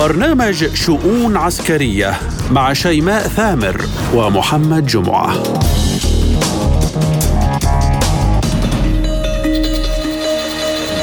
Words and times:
برنامج 0.00 0.74
شؤون 0.74 1.36
عسكرية 1.36 2.18
مع 2.50 2.72
شيماء 2.72 3.22
ثامر 3.22 3.80
ومحمد 4.14 4.86
جمعة. 4.86 5.34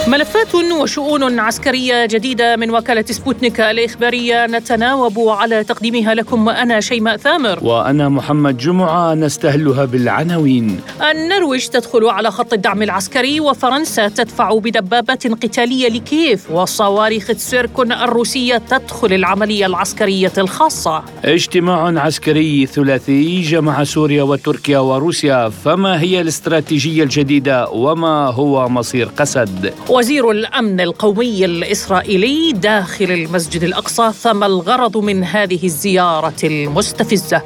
ملفات 0.08 0.56
وشؤون 0.56 1.40
عسكرية 1.40 2.06
جديدة 2.06 2.56
من 2.56 2.72
وكالة 2.72 3.06
سبوتنيك 3.10 3.62
الإخبارية. 3.62 4.46
نتناوب 4.46 5.20
على 5.20 5.64
تقديمها 5.64 6.14
لكم 6.14 6.50
أنا 6.50 6.80
شيماء 6.80 7.18
ثامر. 7.18 7.60
وأنا 7.62 8.10
محمد 8.10 8.58
جمعة 8.58 9.14
نستهلها 9.14 9.86
بالعناوين. 9.86 10.80
النرويج 11.12 11.68
تدخل 11.68 12.06
على 12.06 12.32
خط 12.32 12.54
الدعم 12.54 12.84
العسكري 12.84 13.40
وفرنسا 13.40 14.08
تدفع 14.08 14.54
بدبابات 14.54 15.28
قتالية 15.28 15.90
لكييف. 15.90 16.52
وصواريخ 16.52 17.28
تسيركون 17.28 17.92
الروسية 17.92 18.58
تدخل 18.58 19.14
العملية 19.14 19.66
العسكرية 19.66 20.34
الخاصة. 20.38 21.04
اجتماع 21.26 22.00
عسكري 22.00 22.66
ثلاثي 22.66 23.42
جمع 23.42 23.84
سوريا 23.84 24.24
وتركيا 24.24 24.80
وروسيا. 24.80 25.50
فما 25.50 26.02
هي 26.02 26.22
الاستراتيجية 26.22 27.04
الجديدة؟ 27.04 27.70
وما 27.70 28.28
هو 28.28 28.70
مصير 28.70 29.10
قسد؟ 29.18 29.74
وزير 29.98 30.32
الأمن 30.32 30.82
القومي 30.82 31.46
الإسرائيلي 31.46 32.52
داخل 32.52 33.12
المسجد 33.12 33.64
الأقصى 33.64 34.14
فما 34.14 34.46
الغرض 34.46 34.98
من 34.98 35.24
هذه 35.24 35.66
الزيارة 35.66 36.36
المستفزة؟ 36.44 37.42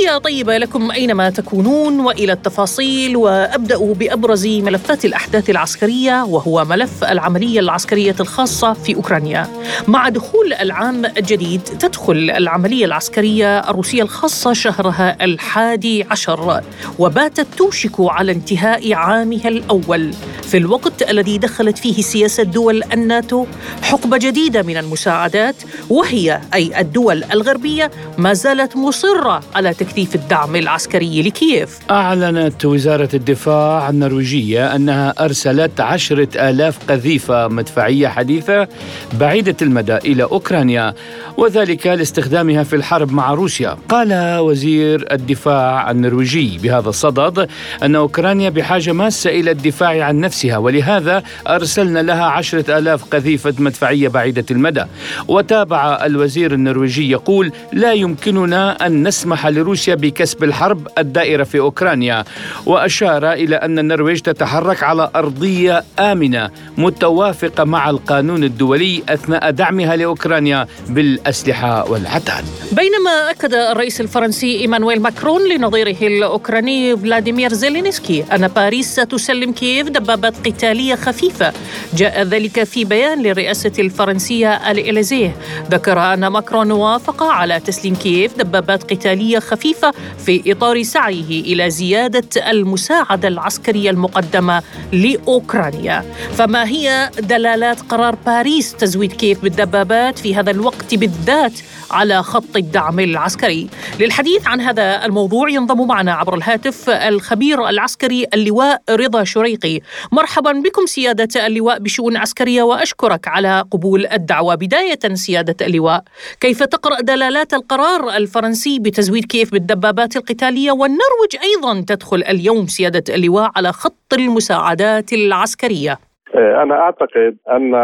تحية 0.00 0.18
طيبة 0.18 0.58
لكم 0.58 0.90
أينما 0.90 1.30
تكونون 1.30 2.00
وإلى 2.00 2.32
التفاصيل 2.32 3.16
وأبدأ 3.16 3.92
بأبرز 3.92 4.46
ملفات 4.46 5.04
الأحداث 5.04 5.50
العسكرية 5.50 6.24
وهو 6.24 6.64
ملف 6.64 7.04
العملية 7.04 7.60
العسكرية 7.60 8.16
الخاصة 8.20 8.72
في 8.72 8.94
أوكرانيا. 8.94 9.48
مع 9.88 10.08
دخول 10.08 10.52
العام 10.52 11.04
الجديد 11.04 11.60
تدخل 11.60 12.30
العملية 12.30 12.84
العسكرية 12.84 13.58
الروسية 13.58 14.02
الخاصة 14.02 14.52
شهرها 14.52 15.24
الحادي 15.24 16.04
عشر 16.10 16.62
وباتت 16.98 17.46
توشك 17.56 17.94
على 17.98 18.32
انتهاء 18.32 18.92
عامها 18.94 19.48
الأول. 19.48 20.14
في 20.42 20.56
الوقت 20.56 21.10
الذي 21.10 21.38
دخلت 21.38 21.78
فيه 21.78 22.02
سياسة 22.02 22.42
دول 22.42 22.82
الناتو 22.92 23.46
حقبة 23.82 24.18
جديدة 24.18 24.62
من 24.62 24.76
المساعدات 24.76 25.56
وهي 25.90 26.40
أي 26.54 26.80
الدول 26.80 27.24
الغربية 27.24 27.90
ما 28.18 28.32
زالت 28.32 28.76
مصرة 28.76 29.40
على 29.54 29.74
تكثيف 29.90 30.14
الدعم 30.14 30.56
العسكري 30.56 31.22
لكييف. 31.22 31.78
أعلنت 31.90 32.64
وزارة 32.64 33.08
الدفاع 33.14 33.88
النرويجية 33.88 34.76
أنها 34.76 35.14
أرسلت 35.24 35.80
عشرة 35.80 36.50
آلاف 36.50 36.78
قذيفة 36.88 37.48
مدفعية 37.48 38.08
حديثة 38.08 38.68
بعيدة 39.12 39.56
المدى 39.62 39.96
إلى 39.96 40.22
أوكرانيا 40.22 40.94
وذلك 41.36 41.86
لاستخدامها 41.86 42.62
في 42.62 42.76
الحرب 42.76 43.12
مع 43.12 43.34
روسيا. 43.34 43.76
قال 43.88 44.38
وزير 44.38 45.12
الدفاع 45.12 45.90
النرويجي 45.90 46.58
بهذا 46.58 46.88
الصدد 46.88 47.48
أن 47.82 47.94
أوكرانيا 47.94 48.50
بحاجة 48.50 48.92
ماسة 48.92 49.30
إلى 49.30 49.50
الدفاع 49.50 50.04
عن 50.04 50.20
نفسها 50.20 50.56
ولهذا 50.56 51.22
أرسلنا 51.48 51.98
لها 52.02 52.24
عشرة 52.24 52.78
آلاف 52.78 53.04
قذيفة 53.04 53.54
مدفعية 53.58 54.08
بعيدة 54.08 54.44
المدى. 54.50 54.84
وتابع 55.28 56.04
الوزير 56.04 56.54
النرويجي 56.54 57.10
يقول 57.10 57.52
لا 57.72 57.92
يمكننا 57.92 58.86
أن 58.86 59.08
نسمح 59.08 59.46
لروسيا 59.46 59.79
بكسب 59.88 60.44
الحرب 60.44 60.88
الدائرة 60.98 61.44
في 61.44 61.58
أوكرانيا 61.58 62.24
وأشار 62.66 63.32
إلى 63.32 63.56
أن 63.56 63.78
النرويج 63.78 64.20
تتحرك 64.20 64.82
على 64.82 65.10
أرضية 65.16 65.84
آمنة 65.98 66.50
متوافقة 66.78 67.64
مع 67.64 67.90
القانون 67.90 68.44
الدولي 68.44 69.02
أثناء 69.08 69.50
دعمها 69.50 69.96
لأوكرانيا 69.96 70.66
بالأسلحة 70.88 71.90
والعتاد. 71.90 72.44
بينما 72.72 73.30
أكد 73.30 73.54
الرئيس 73.54 74.00
الفرنسي 74.00 74.60
إيمانويل 74.60 75.02
ماكرون 75.02 75.48
لنظيره 75.48 75.96
الأوكراني 76.02 76.96
فلاديمير 76.96 77.52
زيلينسكي 77.52 78.24
أن 78.32 78.48
باريس 78.48 79.00
ستسلم 79.00 79.52
كييف 79.52 79.88
دبابات 79.88 80.48
قتالية 80.48 80.94
خفيفة. 80.94 81.52
جاء 81.94 82.22
ذلك 82.22 82.64
في 82.64 82.84
بيان 82.84 83.22
للرئاسة 83.22 83.72
الفرنسية 83.78 84.70
الإليزيه 84.70 85.36
ذكر 85.70 85.98
أن 85.98 86.26
ماكرون 86.26 86.72
وافق 86.72 87.22
على 87.22 87.60
تسليم 87.60 87.94
كييف 87.94 88.36
دبابات 88.38 88.92
قتالية 88.92 89.38
خفيفة 89.38 89.69
في 90.18 90.52
إطار 90.52 90.82
سعيه 90.82 91.40
إلى 91.40 91.70
زيادة 91.70 92.50
المساعدة 92.50 93.28
العسكرية 93.28 93.90
المقدمة 93.90 94.62
لأوكرانيا. 94.92 96.04
فما 96.32 96.68
هي 96.68 97.10
دلالات 97.18 97.80
قرار 97.80 98.14
باريس 98.26 98.74
تزويد 98.74 99.12
كييف 99.12 99.42
بالدبابات 99.42 100.18
في 100.18 100.34
هذا 100.34 100.50
الوقت 100.50 100.94
بالذات 100.94 101.52
على 101.90 102.22
خط 102.22 102.56
الدعم 102.56 103.00
العسكري؟ 103.00 103.68
للحديث 104.00 104.46
عن 104.46 104.60
هذا 104.60 105.04
الموضوع 105.04 105.48
ينضم 105.48 105.86
معنا 105.86 106.12
عبر 106.12 106.34
الهاتف 106.34 106.90
الخبير 106.90 107.68
العسكري 107.68 108.26
اللواء 108.34 108.82
رضا 108.90 109.24
شريقي. 109.24 109.80
مرحبا 110.12 110.52
بكم 110.52 110.86
سيادة 110.86 111.46
اللواء 111.46 111.78
بشؤون 111.78 112.16
عسكرية 112.16 112.62
وأشكرك 112.62 113.28
على 113.28 113.64
قبول 113.70 114.06
الدعوة. 114.06 114.54
بداية 114.54 115.14
سيادة 115.14 115.66
اللواء 115.66 116.04
كيف 116.40 116.62
تقرأ 116.62 117.00
دلالات 117.00 117.54
القرار 117.54 118.16
الفرنسي 118.16 118.78
بتزويد 118.78 119.24
كيف 119.24 119.50
بالدبابات 119.60 120.16
القتالية 120.16 120.72
والنرويج 120.72 121.32
أيضا 121.48 121.84
تدخل 121.88 122.22
اليوم 122.32 122.66
سيادة 122.66 123.04
اللواء 123.14 123.50
على 123.56 123.72
خط 123.72 124.12
المساعدات 124.18 125.12
العسكرية. 125.12 125.94
أنا 126.34 126.74
أعتقد 126.74 127.36
أن 127.50 127.74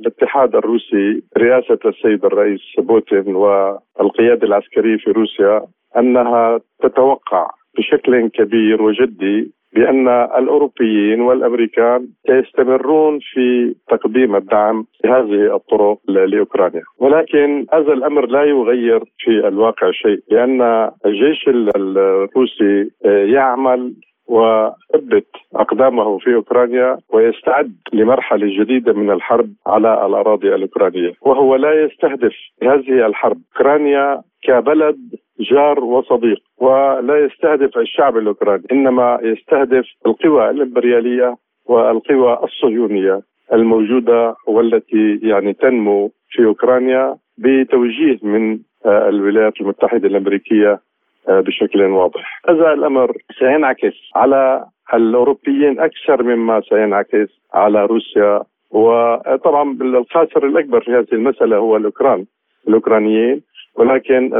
الاتحاد 0.00 0.54
الروسي 0.56 1.22
رئاسة 1.38 1.78
السيد 1.84 2.24
الرئيس 2.24 2.60
بوتين 2.78 3.36
والقيادة 3.36 4.46
العسكرية 4.46 4.96
في 4.96 5.10
روسيا 5.10 5.62
أنها 5.96 6.60
تتوقع 6.82 7.50
بشكل 7.78 8.28
كبير 8.28 8.82
وجدي 8.82 9.52
بأن 9.74 10.08
الأوروبيين 10.08 11.20
والأمريكان 11.20 12.08
سيستمرون 12.26 13.18
في 13.18 13.74
تقديم 13.88 14.36
الدعم 14.36 14.84
بهذه 15.04 15.56
الطرق 15.56 15.98
لأوكرانيا، 16.08 16.82
ولكن 16.98 17.66
هذا 17.72 17.92
الأمر 17.92 18.26
لا 18.26 18.44
يغير 18.44 19.04
في 19.18 19.48
الواقع 19.48 19.90
شيء، 19.90 20.18
لأن 20.30 20.90
الجيش 21.06 21.48
الروسي 21.48 22.90
يعمل 23.04 23.94
وثبت 24.28 25.26
أقدامه 25.56 26.18
في 26.18 26.34
أوكرانيا 26.34 26.98
ويستعد 27.12 27.72
لمرحلة 27.92 28.46
جديدة 28.62 28.92
من 28.92 29.10
الحرب 29.10 29.50
على 29.66 30.06
الأراضي 30.06 30.54
الأوكرانية، 30.54 31.12
وهو 31.22 31.56
لا 31.56 31.84
يستهدف 31.84 32.34
هذه 32.62 33.06
الحرب. 33.06 33.38
أوكرانيا 33.56 34.22
كبلد 34.42 34.98
جار 35.40 35.84
وصديق 35.84 36.38
ولا 36.58 37.24
يستهدف 37.24 37.78
الشعب 37.78 38.16
الأوكراني 38.16 38.62
إنما 38.72 39.18
يستهدف 39.22 39.84
القوى 40.06 40.50
الإمبريالية 40.50 41.36
والقوى 41.66 42.38
الصهيونية 42.44 43.20
الموجودة 43.52 44.34
والتي 44.46 45.20
يعني 45.22 45.52
تنمو 45.52 46.10
في 46.30 46.44
أوكرانيا 46.44 47.16
بتوجيه 47.38 48.18
من 48.22 48.58
الولايات 48.86 49.60
المتحدة 49.60 50.08
الأمريكية 50.08 50.80
بشكل 51.28 51.82
واضح. 51.82 52.40
هذا 52.48 52.72
الأمر 52.72 53.12
سينعكس 53.38 53.94
على 54.16 54.64
الأوروبيين 54.94 55.80
أكثر 55.80 56.22
مما 56.22 56.60
سينعكس 56.60 57.28
على 57.54 57.86
روسيا. 57.86 58.42
وطبعا 58.70 59.78
الخاسر 59.80 60.46
الأكبر 60.46 60.80
في 60.80 60.90
هذه 60.90 61.06
المسألة 61.12 61.56
هو 61.56 61.76
الأوكران 61.76 62.24
الأوكرانيين. 62.68 63.42
ولكن 63.74 64.30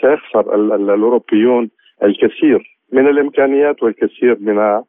سيخسر 0.00 0.54
الأوروبيون 0.54 1.70
الكثير 2.02 2.78
من 2.92 3.08
الإمكانيات 3.08 3.82
والكثير 3.82 4.36
من 4.40 4.82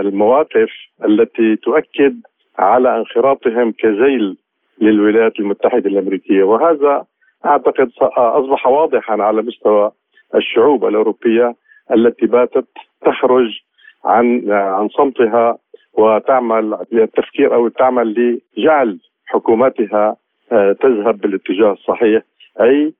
المواقف 0.00 0.70
التي 1.04 1.56
تؤكد 1.56 2.20
على 2.58 2.98
انخراطهم 2.98 3.72
كذيل 3.72 4.36
للولايات 4.80 5.40
المتحدة 5.40 5.90
الأمريكية. 5.90 6.42
وهذا 6.42 7.04
أعتقد 7.46 7.90
أصبح 8.16 8.66
واضحا 8.66 9.22
على 9.22 9.42
مستوى 9.42 9.90
الشعوب 10.34 10.84
الأوروبية 10.84 11.54
التي 11.92 12.26
باتت 12.26 12.66
تخرج 13.04 13.60
عن 14.04 14.50
عن 14.50 14.88
صمتها 14.88 15.58
وتعمل 15.92 16.78
للتفكير 16.92 17.54
أو 17.54 17.68
تعمل 17.68 18.40
لجعل 18.58 18.98
حكوماتها 19.26 20.16
تذهب 20.50 21.18
بالاتجاه 21.18 21.72
الصحيح 21.72 22.22
أي 22.60 22.92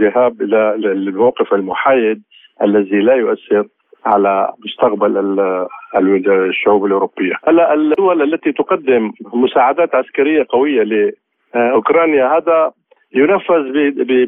ذهاب 0.00 0.42
إلى 0.42 0.74
الموقف 0.74 1.54
المحايد 1.54 2.22
الذي 2.62 3.00
لا 3.00 3.14
يؤثر 3.14 3.66
على 4.04 4.52
مستقبل 4.66 5.38
الشعوب 6.28 6.84
الأوروبية. 6.84 7.32
هلا 7.48 7.74
الدول 7.74 8.22
التي 8.22 8.52
تقدم 8.52 9.12
مساعدات 9.34 9.94
عسكرية 9.94 10.46
قوية 10.48 11.10
لاوكرانيا 11.54 12.36
هذا 12.36 12.72
ينفذ 13.14 13.72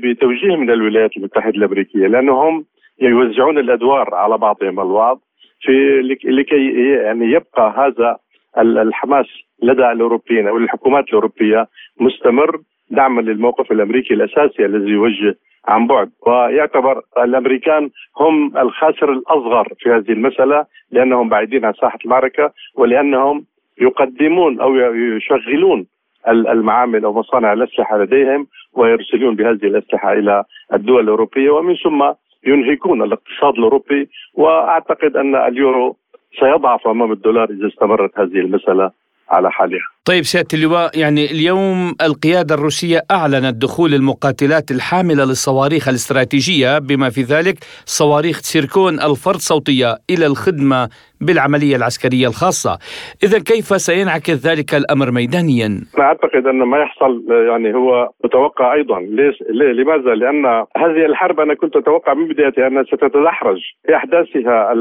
بتوجيه 0.02 0.56
من 0.56 0.70
الولايات 0.70 1.16
المتحدة 1.16 1.56
الأمريكية 1.56 2.06
لأنهم 2.06 2.64
يوزعون 3.00 3.58
الأدوار 3.58 4.14
على 4.14 4.38
بعضهم 4.38 4.80
البعض 4.80 5.20
في 5.60 6.00
لكي 6.24 6.90
يعني 6.90 7.32
يبقى 7.32 7.74
هذا 7.76 8.16
الحماس 8.58 9.26
لدى 9.62 9.92
الأوروبيين 9.92 10.48
أو 10.48 10.56
الحكومات 10.56 11.04
الأوروبية 11.08 11.68
مستمر 12.00 12.60
دعما 12.90 13.20
للموقف 13.20 13.72
الأمريكي 13.72 14.14
الأساسي 14.14 14.64
الذي 14.66 14.90
يوجه 14.90 15.36
عن 15.68 15.86
بعد. 15.86 16.10
ويعتبر 16.26 17.02
الأمريكان 17.18 17.90
هم 18.20 18.58
الخاسر 18.58 19.12
الأصغر 19.12 19.68
في 19.78 19.90
هذه 19.90 20.12
المسألة 20.12 20.66
لأنهم 20.90 21.28
بعيدين 21.28 21.64
عن 21.64 21.72
ساحة 21.72 21.98
المعركة 22.04 22.52
ولأنهم 22.74 23.44
يقدمون 23.80 24.60
أو 24.60 24.74
يشغلون 24.94 25.86
المعامل 26.28 27.04
أو 27.04 27.12
مصانع 27.12 27.52
الأسلحة 27.52 27.98
لديهم 27.98 28.46
ويرسلون 28.72 29.36
بهذه 29.36 29.66
الأسلحة 29.66 30.12
إلى 30.12 30.44
الدول 30.74 31.04
الأوروبية 31.04 31.50
ومن 31.50 31.74
ثم 31.74 32.12
ينهكون 32.46 33.02
الاقتصاد 33.02 33.54
الأوروبي. 33.54 34.08
وأعتقد 34.34 35.16
أن 35.16 35.34
اليورو 35.34 35.96
سيضعف 36.40 36.88
أمام 36.88 37.12
الدولار 37.12 37.50
إذا 37.50 37.68
استمرت 37.68 38.18
هذه 38.18 38.38
المسألة. 38.40 38.90
على 39.30 39.50
حالها. 39.50 39.86
طيب 40.06 40.22
سيادة 40.22 40.48
اللواء 40.54 40.98
يعني 40.98 41.24
اليوم 41.24 41.94
القيادة 42.02 42.54
الروسية 42.54 43.00
أعلنت 43.10 43.62
دخول 43.62 43.94
المقاتلات 43.94 44.70
الحاملة 44.70 45.24
للصواريخ 45.24 45.88
الاستراتيجية 45.88 46.78
بما 46.78 47.10
في 47.10 47.22
ذلك 47.22 47.54
صواريخ 47.84 48.38
سيركون 48.38 48.94
الفرد 48.94 49.36
صوتية 49.36 49.96
إلى 50.10 50.26
الخدمة 50.26 50.88
بالعملية 51.20 51.76
العسكرية 51.76 52.26
الخاصة. 52.28 52.78
إذا 53.22 53.38
كيف 53.38 53.66
سينعكس 53.80 54.46
ذلك 54.46 54.74
الأمر 54.74 55.10
ميدانيا؟ 55.10 55.66
أنا 55.66 56.04
أعتقد 56.04 56.46
أن 56.46 56.58
ما 56.58 56.78
يحصل 56.78 57.24
يعني 57.30 57.74
هو 57.74 58.10
متوقع 58.24 58.74
أيضا، 58.74 59.00
ليش؟ 59.00 59.36
ليه؟ 59.50 59.72
لماذا؟ 59.72 60.14
لأن 60.14 60.46
هذه 60.76 61.06
الحرب 61.06 61.40
أنا 61.40 61.54
كنت 61.54 61.76
أتوقع 61.76 62.14
من 62.14 62.28
بدايتها 62.28 62.66
أنها 62.66 62.82
ستتدحرج 62.82 63.60
في 63.86 63.96
أحداثها 63.96 64.72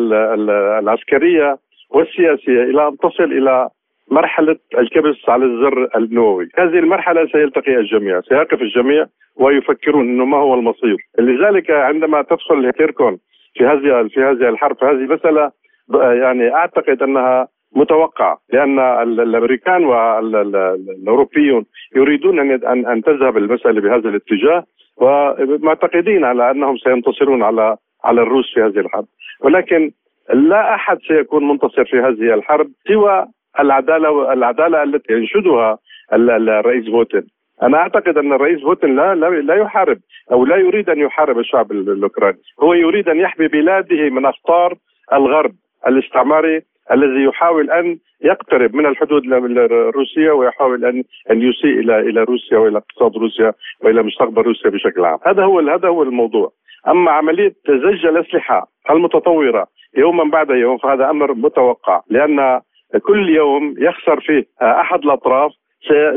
العسكرية 0.80 1.58
والسياسية 1.90 2.64
إلى 2.72 2.88
أن 2.88 2.98
تصل 2.98 3.24
إلى 3.24 3.70
مرحلة 4.12 4.56
الكبس 4.78 5.30
على 5.30 5.46
الزر 5.46 5.90
النووي. 5.96 6.50
هذه 6.58 6.80
المرحلة 6.80 7.28
سيلتقي 7.28 7.76
الجميع 7.76 8.22
سيقف 8.22 8.62
الجميع 8.62 9.06
ويفكرون 9.36 10.10
إنه 10.10 10.26
ما 10.26 10.38
هو 10.38 10.54
المصير. 10.54 10.98
لذلك 11.20 11.72
عندما 11.72 12.22
تدخل 12.22 12.72
تيركون 12.72 13.18
في 13.54 13.66
هذه 13.66 14.08
في 14.08 14.20
هذه 14.20 14.50
الحرب 14.50 14.84
هذه 14.84 14.92
المسألة 14.92 15.52
يعني 15.94 16.56
أعتقد 16.56 17.04
أنها 17.04 17.48
متوقعة 17.76 18.38
لأن 18.54 18.80
الأمريكان 18.80 19.86
والأوروبيون 19.86 21.66
يريدون 21.96 22.40
أن 22.40 22.86
أن 22.86 23.02
تذهب 23.02 23.38
المسألة 23.38 23.82
بهذا 23.82 24.10
الاتجاه 24.10 24.64
ومعتقدين 24.98 26.26
على 26.26 26.52
أنهم 26.52 26.78
سينتصرون 26.78 27.44
على 27.44 27.78
على 28.04 28.22
الروس 28.22 28.54
في 28.54 28.62
هذه 28.62 28.80
الحرب. 28.80 29.06
ولكن 29.42 29.92
لا 30.34 30.76
أحد 30.76 30.98
سيكون 31.08 31.48
منتصر 31.48 31.86
في 31.86 32.00
هذه 32.00 32.34
الحرب 32.34 32.68
سوى 32.88 33.26
العدالة 33.60 34.34
العدالة 34.34 34.84
التي 34.84 35.14
ينشدها 35.14 35.78
الرئيس 36.14 36.86
بوتين. 36.86 37.24
أنا 37.64 37.78
أعتقد 37.78 38.18
أن 38.18 38.34
الرئيس 38.34 38.62
بوتين 38.62 38.96
لا 38.96 39.16
لا 39.42 39.56
يحارب 39.56 39.98
أو 40.32 40.46
لا 40.46 40.56
يريد 40.56 40.90
أن 40.90 41.00
يحارب 41.00 41.40
الشعب 41.40 41.72
الأوكراني، 41.72 42.38
هو 42.64 42.74
يريد 42.74 43.10
أن 43.10 43.20
يحمي 43.20 43.48
بلاده 43.48 44.10
من 44.10 44.26
اخطار 44.26 44.76
الغرب 45.14 45.52
الاستعماري 45.88 46.62
الذي 46.92 47.24
يحاول 47.24 47.72
أن 47.72 47.98
يقترب 48.22 48.76
من 48.76 48.86
الحدود 48.86 49.26
الروسيه 49.34 50.32
ويحاول 50.32 50.86
ان 50.86 51.04
أن 51.32 51.42
يسيء 51.42 51.80
إلى 51.80 52.00
إلى 52.00 52.24
روسيا 52.24 52.58
وإلى 52.58 52.78
اقتصاد 52.78 53.18
روسيا 53.18 53.54
وإلى 53.82 54.04
مستقبل 54.04 54.42
روسيا 54.42 54.70
بشكل 54.70 55.06
عام، 55.06 55.20
هذا 55.26 55.44
هو 55.44 55.60
هذا 55.60 55.88
هو 55.88 56.04
الموضوع. 56.04 56.52
أما 56.88 57.12
عملية 57.12 57.54
زج 57.68 58.06
الأسلحة 58.06 58.68
المتطورة 58.90 59.68
يوما 59.98 60.24
بعد 60.24 60.50
يوم 60.50 60.78
فهذا 60.78 61.10
أمر 61.10 61.34
متوقع 61.34 62.02
لأن 62.10 62.62
كل 62.98 63.30
يوم 63.30 63.76
يخسر 63.78 64.20
فيه. 64.20 64.46
أحد 64.62 65.00
الأطراف 65.04 65.52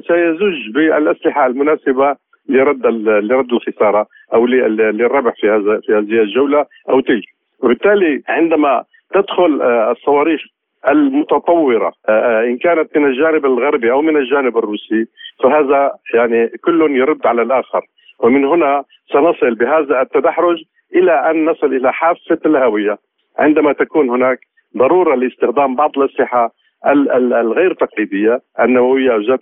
سيزج 0.09 0.75
بالأسلحة 0.75 1.47
المناسبة 1.47 2.17
لرد 2.49 2.87
لرد 3.07 3.53
الخسارة 3.53 4.07
أو 4.35 4.47
للربح 4.47 5.35
في 5.41 5.51
هذا 5.51 5.81
في 5.87 5.93
هذه 5.93 6.23
الجولة 6.23 6.67
أو 6.89 7.01
تلك. 7.01 7.25
وبالتالي 7.63 8.23
عندما 8.29 8.85
تدخل 9.15 9.63
آه، 9.63 9.91
الصواريخ 9.91 10.41
المتطورة 10.89 11.93
آه، 12.09 12.13
آه، 12.13 12.45
إن 12.45 12.59
كانت 12.59 12.97
من 12.97 13.07
الجانب 13.07 13.47
الغربي 13.47 13.91
أو 13.93 14.03
من 14.03 14.17
الجانب 14.17 14.59
الروسي 14.59 15.07
فهذا 15.43 15.93
يعني 16.15 16.49
كل 16.49 16.97
يرد 16.97 17.27
على 17.27 17.43
الآخر. 17.43 17.81
ومن 18.21 18.45
هنا 18.45 18.85
سنصل 19.13 19.55
بهذا 19.55 20.03
التدحرج 20.03 20.57
إلى 20.95 21.31
أن 21.31 21.45
نصل 21.45 21.67
إلى 21.67 21.93
حافة 21.93 22.39
الهوية. 22.47 22.99
عندما 23.39 23.73
تكون 23.73 24.11
هناك 24.11 24.39
ضرورة 24.77 25.15
لاستخدام 25.15 25.77
بعض 25.77 25.99
الأسلحة 25.99 26.51
الغير 26.87 27.75
تقليدية 27.75 28.41
النووية 28.61 29.17
ذات 29.29 29.41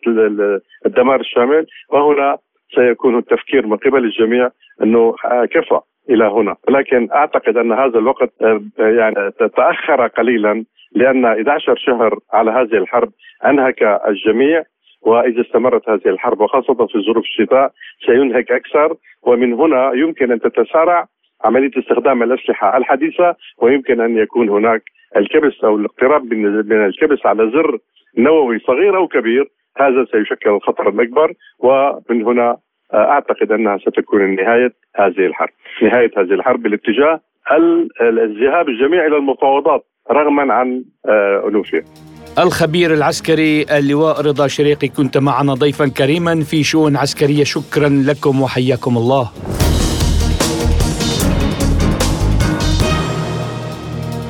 الدمار 0.86 1.20
الشامل 1.20 1.66
وهنا 1.88 2.38
سيكون 2.74 3.18
التفكير 3.18 3.66
من 3.66 3.76
قبل 3.76 4.04
الجميع 4.04 4.48
إنه 4.82 5.14
كفى 5.50 5.80
إلى 6.10 6.24
هنا. 6.24 6.56
ولكن 6.68 7.08
أعتقد 7.14 7.56
أن 7.56 7.72
هذا 7.72 7.98
الوقت 7.98 8.32
آه، 8.42 8.60
يعني 8.78 9.30
تأخر 9.56 10.06
قليلا 10.06 10.64
لأن 10.92 11.24
11 11.24 11.76
شهر 11.76 12.18
على 12.32 12.50
هذه 12.50 12.78
الحرب 12.78 13.12
أنهك 13.46 13.82
الجميع 13.82 14.62
وإذا 15.02 15.40
استمرت 15.40 15.88
هذه 15.88 16.08
الحرب 16.08 16.40
وخاصة 16.40 16.86
في 16.86 16.98
ظروف 17.06 17.24
الشتاء 17.24 17.72
سينهك 18.06 18.52
أكثر. 18.52 18.96
ومن 19.22 19.52
هنا 19.52 19.92
يمكن 19.94 20.32
أن 20.32 20.40
تتسارع 20.40 21.06
عملية 21.44 21.70
استخدام 21.78 22.22
الأسلحة 22.22 22.76
الحديثة 22.76 23.36
ويمكن 23.58 24.00
أن 24.00 24.18
يكون 24.18 24.48
هناك 24.48 24.82
الكبس 25.16 25.64
أو 25.64 25.76
الاقتراب 25.76 26.34
من 26.34 26.84
الكبس 26.84 27.26
على 27.26 27.50
زر 27.50 27.78
نووي 28.18 28.58
صغير 28.58 28.96
أو 28.96 29.08
كبير 29.08 29.50
هذا 29.76 30.06
سيشكل 30.12 30.50
الخطر 30.50 30.88
الاكبر 30.88 31.32
ومن 31.58 32.24
هنا 32.24 32.56
آه، 32.94 33.10
أعتقد 33.10 33.52
أنها 33.52 33.78
ستكون 33.78 34.34
نهاية 34.34 34.72
هذه 34.96 35.26
الحرب، 35.26 35.50
نهاية 35.82 36.10
هذه 36.16 36.34
الحرب 36.34 36.62
بالاتجاه 36.62 37.20
الذهاب 38.00 38.68
الجميع 38.68 39.06
إلى 39.06 39.16
المفاوضات 39.16 39.86
رغما 40.10 40.52
عن 40.52 40.84
آه، 41.06 41.48
انوفها. 41.48 41.82
الخبير 42.38 42.94
العسكري 42.94 43.62
اللواء 43.78 44.20
رضا 44.20 44.46
شريقي 44.46 44.88
كنت 44.88 45.18
معنا 45.18 45.54
ضيفا 45.54 45.88
كريما 45.88 46.40
في 46.40 46.62
شؤون 46.62 46.96
عسكرية 46.96 47.44
شكرا 47.44 47.88
لكم 47.88 48.42
وحياكم 48.42 48.96
الله. 48.96 49.30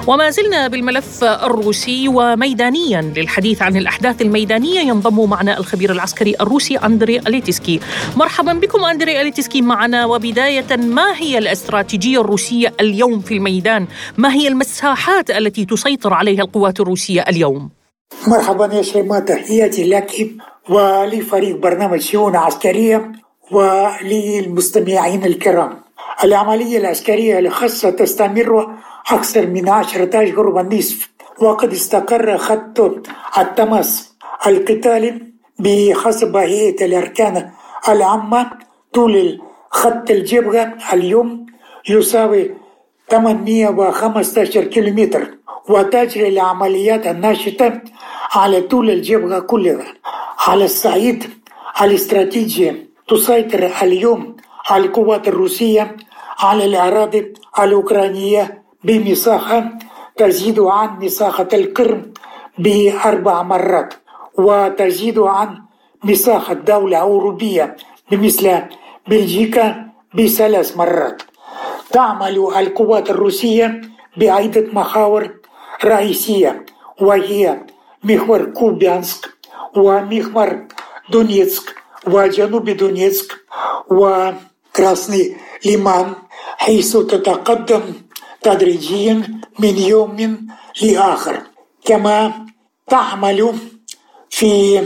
وما 0.07 0.31
زلنا 0.31 0.69
بالملف 0.69 1.25
الروسي 1.25 2.09
وميدانيا 2.09 3.13
للحديث 3.17 3.63
عن 3.63 3.77
الأحداث 3.77 4.23
الميدانية 4.23 4.81
ينضم 4.81 5.31
معنا 5.31 5.59
الخبير 5.59 5.93
العسكري 5.93 6.35
الروسي 6.41 6.77
أندري 6.77 7.19
أليتسكي 7.19 7.81
مرحبا 8.17 8.53
بكم 8.53 8.85
أندري 8.85 9.21
أليتسكي 9.21 9.63
معنا. 9.63 10.07
وبداية 10.07 10.77
ما 10.77 11.17
هي 11.17 11.39
الاستراتيجية 11.39 12.21
الروسية 12.21 12.75
اليوم 12.81 13.21
في 13.21 13.35
الميدان؟ 13.35 13.87
ما 14.19 14.35
هي 14.35 14.49
المساحات 14.49 15.31
التي 15.31 15.65
تسيطر 15.65 16.15
عليها 16.15 16.43
القوات 16.43 16.81
الروسية 16.81 17.21
اليوم؟ 17.21 17.71
مرحبا 18.27 18.75
يا 18.75 18.83
شيماء 18.83 19.21
تحياتي 19.21 19.89
لك 19.89 20.31
ولفريق 20.69 21.57
برنامج 21.57 22.01
شؤون 22.01 22.37
عسكرية 22.37 23.13
وللمستمعين 23.51 25.25
الكرام. 25.25 25.84
العملية 26.25 26.79
العسكرية 26.79 27.39
الخاصة 27.39 27.91
تستمر 27.91 28.75
أكثر 29.11 29.47
من 29.47 29.69
عشرة 29.69 30.23
أشهر 30.23 30.47
ونصف 30.49 31.09
وقد 31.39 31.73
استقر 31.73 32.39
خط 32.39 32.81
التماس 33.39 34.15
القتالي 34.47 35.23
بحسب 35.59 36.37
هيئة 36.37 36.85
الأركان 36.85 37.51
العامة 37.89 38.51
طول 38.93 39.41
خط 39.71 40.11
الجبهة. 40.11 40.75
اليوم 40.93 41.47
يساوي 41.89 42.51
815 43.11 44.65
كيلومتر 44.65 45.29
وتجري 45.69 46.29
العمليات 46.29 47.07
الناشطة 47.07 47.81
على 48.33 48.61
طول 48.61 48.91
الجبهة 48.91 49.41
كلها. 49.41 49.85
على 50.47 50.65
الصعيد 50.65 51.25
الاستراتيجي 51.83 52.87
تسيطر 53.09 53.71
اليوم 53.83 54.37
القوات 54.73 55.29
الروسية 55.29 55.97
على 56.39 56.65
الأراضي 56.65 57.33
الأوكرانية 57.59 58.63
بمساحة 58.85 59.79
تزيد 60.17 60.61
عن 60.61 60.99
مساحة 60.99 61.49
القرم 61.53 62.13
بأربع 62.59 63.43
مرات 63.43 63.95
وتزيد 64.39 65.19
عن 65.19 65.63
مساحة 66.05 66.55
دولة 66.55 66.99
أوروبية 66.99 67.77
بمثل 68.11 68.61
بلجيكا 69.09 69.87
بثلاث 70.15 70.77
مرات. 70.77 71.23
تعمل 71.93 72.39
القوات 72.57 73.11
الروسية 73.11 73.81
بعدة 74.17 74.67
محاور 74.73 75.31
رئيسية 75.85 76.67
وهي 77.01 77.61
محور 78.05 78.45
كوبيانسك 78.45 79.31
ومحور 79.77 80.67
دونيتسك 81.11 81.75
وجنوب 82.07 82.71
دونيتسك 82.71 83.33
وكراسني 83.91 85.37
ليمان. 85.65 86.15
حيث 86.59 86.97
تتقدم 86.97 87.83
تدريجيا 88.43 89.15
من 89.59 89.79
يوم 89.79 90.47
لآخر. 90.83 91.37
كما 91.85 92.47
تعمل 92.89 93.55
في 94.31 94.83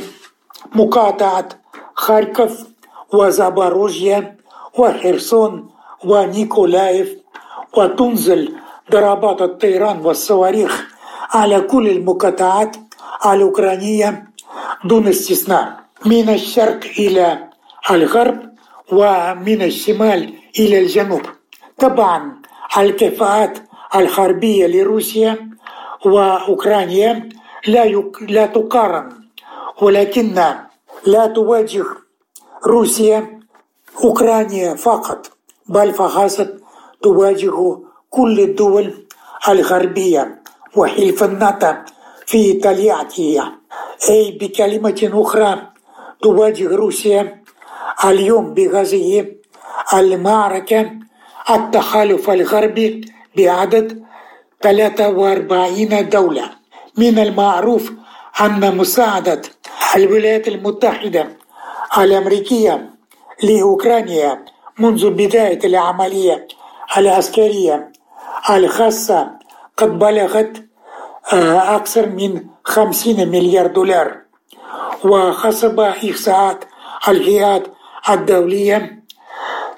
مقاطعة 0.74 1.48
خاركوف 1.94 2.64
وزاباروجيا 3.12 4.36
وخرسون 4.78 5.70
ونيكولايف 6.04 7.08
وتنزل 7.76 8.54
ضربات 8.90 9.42
الطيران 9.42 10.00
والصواريخ 10.00 10.86
على 11.30 11.60
كل 11.60 11.88
المقاطعات 11.88 12.76
الأوكرانية 13.26 14.24
دون 14.84 15.08
استثناء 15.08 15.80
من 16.06 16.28
الشرق 16.28 16.80
إلى 16.98 17.48
الغرب 17.90 18.38
ومن 18.92 19.62
الشمال 19.62 20.34
إلى 20.58 20.78
الجنوب. 20.78 21.22
طبعا 21.78 22.42
الكفاءات 22.78 23.58
الحربية 23.94 24.66
لروسيا 24.66 25.50
وأوكرانيا 26.04 27.28
لا, 27.66 27.84
يك... 27.84 28.22
لا 28.22 28.46
تقارن 28.46 29.08
ولكن 29.82 30.34
لا 31.06 31.26
تواجه 31.26 31.84
روسيا 32.66 33.40
أوكرانيا 34.04 34.74
فقط 34.74 35.30
بل 35.68 35.92
فحسب 35.92 36.60
تواجه 37.02 37.78
كل 38.10 38.40
الدول 38.40 39.06
الغربية 39.48 40.42
وحلف 40.76 41.24
الناتو 41.24 41.72
في 42.26 42.52
طليعتها 42.52 43.52
أي 44.08 44.38
بكلمة 44.40 45.10
أخرى 45.12 45.62
تواجه 46.22 46.68
روسيا 46.76 47.42
اليوم 48.04 48.54
بهذه 48.54 49.26
المعركة 49.94 50.90
التحالف 51.50 52.30
الغربي 52.30 53.00
بعدد 53.36 54.04
43 54.62 56.08
دولة. 56.08 56.50
من 56.96 57.18
المعروف 57.18 57.92
أن 58.40 58.76
مساعدة 58.76 59.42
الولايات 59.96 60.48
المتحدة 60.48 61.28
الأمريكية 61.98 62.90
لأوكرانيا 63.42 64.44
منذ 64.78 65.10
بداية 65.10 65.58
العملية 65.64 66.48
العسكرية 66.96 67.92
الخاصة 68.50 69.30
قد 69.76 69.98
بلغت 69.98 70.64
آه، 71.32 71.76
أكثر 71.76 72.08
من 72.08 72.44
50 72.64 73.28
مليار 73.28 73.66
دولار. 73.66 74.16
وحسب 75.04 75.80
إحصاءات 75.80 76.64
الهيئات 77.08 77.66
الدولية 78.10 79.02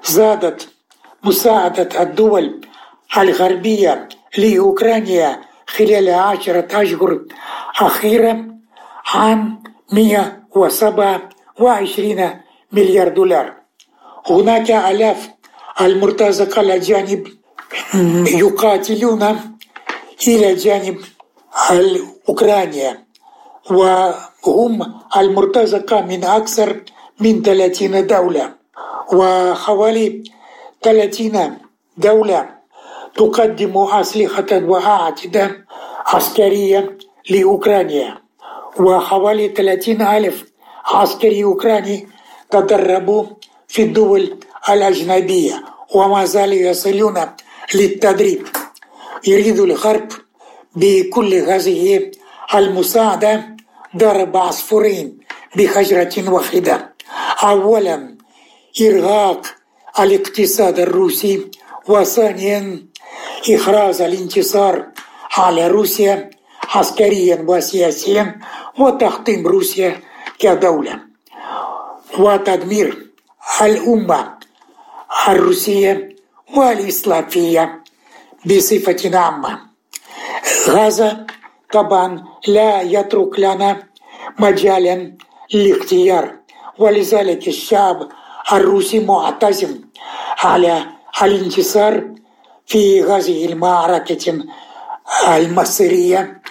زادت 0.05 0.69
مساعدة 1.25 2.03
الدول 2.03 2.61
الغربية 3.19 4.09
لأوكرانيا 4.39 5.41
خلال 5.67 6.09
عشرة 6.11 6.83
أشهر 6.83 7.21
أخيرا 7.81 8.59
عن 9.15 9.55
127 9.93 12.31
مليار 12.73 13.09
دولار. 13.09 13.53
هناك 14.31 14.71
آلاف 14.71 15.31
المرتزقة 15.81 16.61
الأجانب 16.61 17.27
يقاتلون 18.27 19.23
إلى 20.29 20.55
جانب 20.55 20.99
الأوكرانيا 21.71 23.05
وهم 23.71 25.00
المرتزقة 25.17 26.00
من 26.00 26.25
أكثر 26.25 26.81
من 27.21 27.43
30 27.43 28.07
دولة 28.07 28.53
وحوالي 29.12 30.23
30 30.82 31.58
دولة 31.96 32.49
تقدم 33.16 33.78
أسلحة 33.78 34.46
وأعتدة 34.52 35.66
عسكرية 36.06 36.99
لأوكرانيا 37.30 38.18
وحوالي 38.80 39.49
30 39.49 40.02
ألف 40.02 40.44
عسكري 40.87 41.44
أوكراني 41.44 42.08
تدربوا 42.50 43.26
في 43.68 43.82
الدول 43.82 44.38
الأجنبية 44.68 45.64
وما 45.94 46.25
زالوا 46.25 46.54
يصلون 46.54 47.20
للتدريب. 47.75 48.46
يريد 49.26 49.60
الغرب 49.60 50.08
بكل 50.76 51.34
هذه 51.34 52.10
المساعدة 52.54 53.56
ضرب 53.96 54.37
عصفورين 54.37 55.18
بحجرة 55.56 56.30
واحدة. 56.30 56.94
أولا 57.42 58.16
إرهاق 58.80 59.46
الاقتصاد 59.99 60.78
الروسي 60.78 61.50
وثانيا 61.88 62.87
إخراج 63.50 64.02
الانتصار 64.02 64.87
على 65.37 65.68
روسيا 65.68 66.30
عسكريا 66.75 67.44
وسياسيا 67.49 68.38
وتحطيم 68.78 69.47
روسيا 69.47 70.00
كدولة. 70.38 71.00
وتدمير 72.18 73.06
الأمة 73.62 74.35
الروسية 75.28 76.16
والإسلامية 76.56 77.82
بصفة 78.47 79.18
عامة. 79.18 79.61
هذا 80.68 81.26
طبعا 81.73 82.25
لا 82.49 82.82
يترك 82.82 83.38
لنا 83.40 83.82
مجالا 84.38 85.12
للاختيار 85.54 86.35
ولذلك 86.78 87.49
الشعب 87.49 88.09
الروسي 88.52 89.00
معتزم. 89.00 89.80
على 90.38 90.85
الانتصار 91.23 92.11
في 92.66 93.02
هذه 93.02 93.47
المعركة 93.47 94.44
المصيرية 95.28 96.42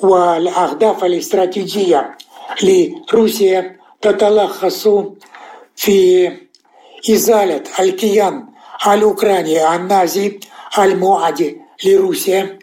والأهداف 0.00 1.04
الاستراتيجية 1.04 2.16
لروسيا 2.62 3.76
تتلخص 4.00 4.88
في 5.76 6.30
إزالة 7.10 7.62
الكيان 7.80 8.46
الأوكراني 8.86 9.76
النازي 9.76 10.40
المعادي 10.78 11.60
لروسيا 11.84 12.58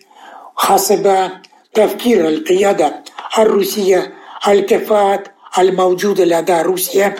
حسب 0.57 1.31
تفكير 1.73 2.27
القيادة 2.27 3.03
الروسية 3.37 4.13
الكفاءات 4.47 5.27
الموجودة 5.57 6.25
لدى 6.25 6.61
روسيا 6.61 7.15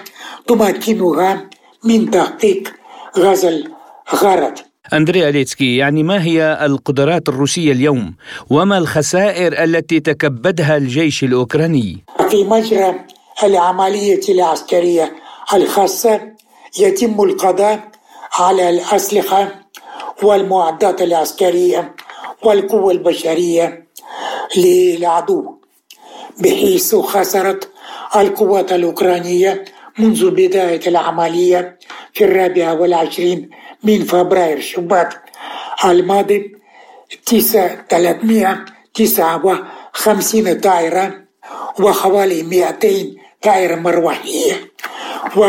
تمكنها 0.47 1.49
من 1.83 2.11
تحقيق 2.11 2.73
هذا 3.15 3.63
الغرض 4.13 4.53
أندريا 4.93 5.31
ليتسكي 5.31 5.77
يعني 5.77 6.03
ما 6.03 6.23
هي 6.23 6.59
القدرات 6.65 7.29
الروسية 7.29 7.71
اليوم؟ 7.71 8.13
وما 8.49 8.77
الخسائر 8.77 9.63
التي 9.63 9.99
تكبدها 9.99 10.77
الجيش 10.77 11.23
الأوكراني؟ 11.23 12.03
في 12.29 12.43
مجرى 12.43 12.95
العملية 13.43 14.21
العسكرية 14.29 15.15
الخاصة 15.53 16.21
يتم 16.79 17.21
القضاء 17.21 17.91
على 18.33 18.69
الأسلحة 18.69 19.61
والمعدات 20.23 21.01
العسكرية 21.01 21.95
والقوة 22.43 22.91
البشرية 22.91 23.87
للعدو. 24.57 25.58
بحيث 26.39 26.95
خسرت 26.95 27.69
القوات 28.15 28.71
الأوكرانية 28.71 29.65
منذ 29.99 30.29
بداية 30.29 30.87
العملية 30.87 31.79
في 32.13 32.23
الرابعة 32.23 32.73
والعشرين 32.73 33.49
من 33.83 34.03
فبراير. 34.03 34.61
شباط 34.61 35.07
الماضي 35.85 36.55
تسعة 37.25 37.85
ثلاثمائة 37.89 38.65
تسعة 38.93 39.65
وخمسين 39.93 40.59
طائرة 40.59 41.21
وحوالي 41.79 42.43
مئتين 42.43 43.17
طائرة 43.41 43.75
مروحية 43.75 44.71
و 45.37 45.45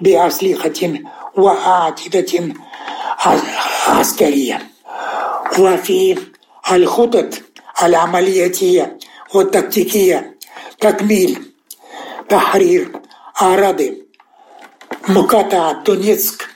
بأسلحة 0.00 0.92
وأعتدة 1.36 2.54
عسكرية. 3.88 4.58
وفي 5.58 6.18
الخطط 6.72 7.34
العملياتية 7.82 8.98
والتكتيكية. 9.34 10.36
تكميل. 10.80 11.52
تحرير 12.28 12.92
أراضي 13.42 14.02
مقاطعة 15.08 15.82
دونيتسك 15.82 16.46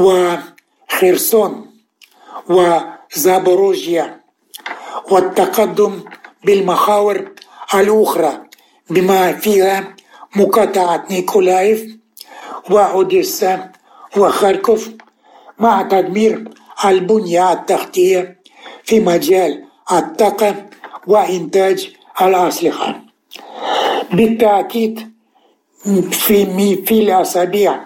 وخيرسون 0.00 1.70
وزابوروجيا 2.48 4.20
والتقدم 5.10 6.00
بالمخاور 6.44 7.32
الأخرى 7.74 8.42
بما 8.90 9.32
فيها 9.32 9.96
مقاطعة 10.36 11.04
نيكولايف 11.10 11.86
وأوديسا 12.70 13.72
وخاركوف 14.16 14.88
مع 15.58 15.82
تدمير 15.82 16.44
البنية 16.84 17.52
التحتية 17.52 18.40
في 18.84 19.00
مجال 19.00 19.64
الطاقة 19.92 20.54
وإنتاج 21.06 21.92
الأسلحة. 22.22 23.04
بالتأكيد 24.12 25.00
في 26.10 26.76
في 26.86 27.00
الأسابيع 27.02 27.80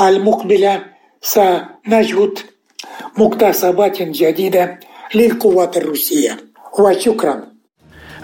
المقبلة 0.00 0.82
سنجد 1.22 2.38
مكتسبات 3.18 4.02
جديدة 4.02 4.80
للقوات 5.14 5.76
الروسية. 5.76 6.36
وشكرا. 6.78 7.42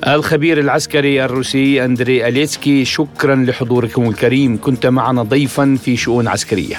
الخبير 0.07 0.61
العسكري 0.61 1.25
الروسي 1.25 1.85
أندري 1.85 2.29
أليتسكي 2.29 2.85
شكرا 2.85 3.35
لحضوركم 3.35 4.09
الكريم. 4.09 4.61
كنت 4.61 4.87
معنا 4.87 5.23
ضيفا 5.23 5.79
في 5.85 5.97
شؤون 5.97 6.29
عسكرية. 6.29 6.76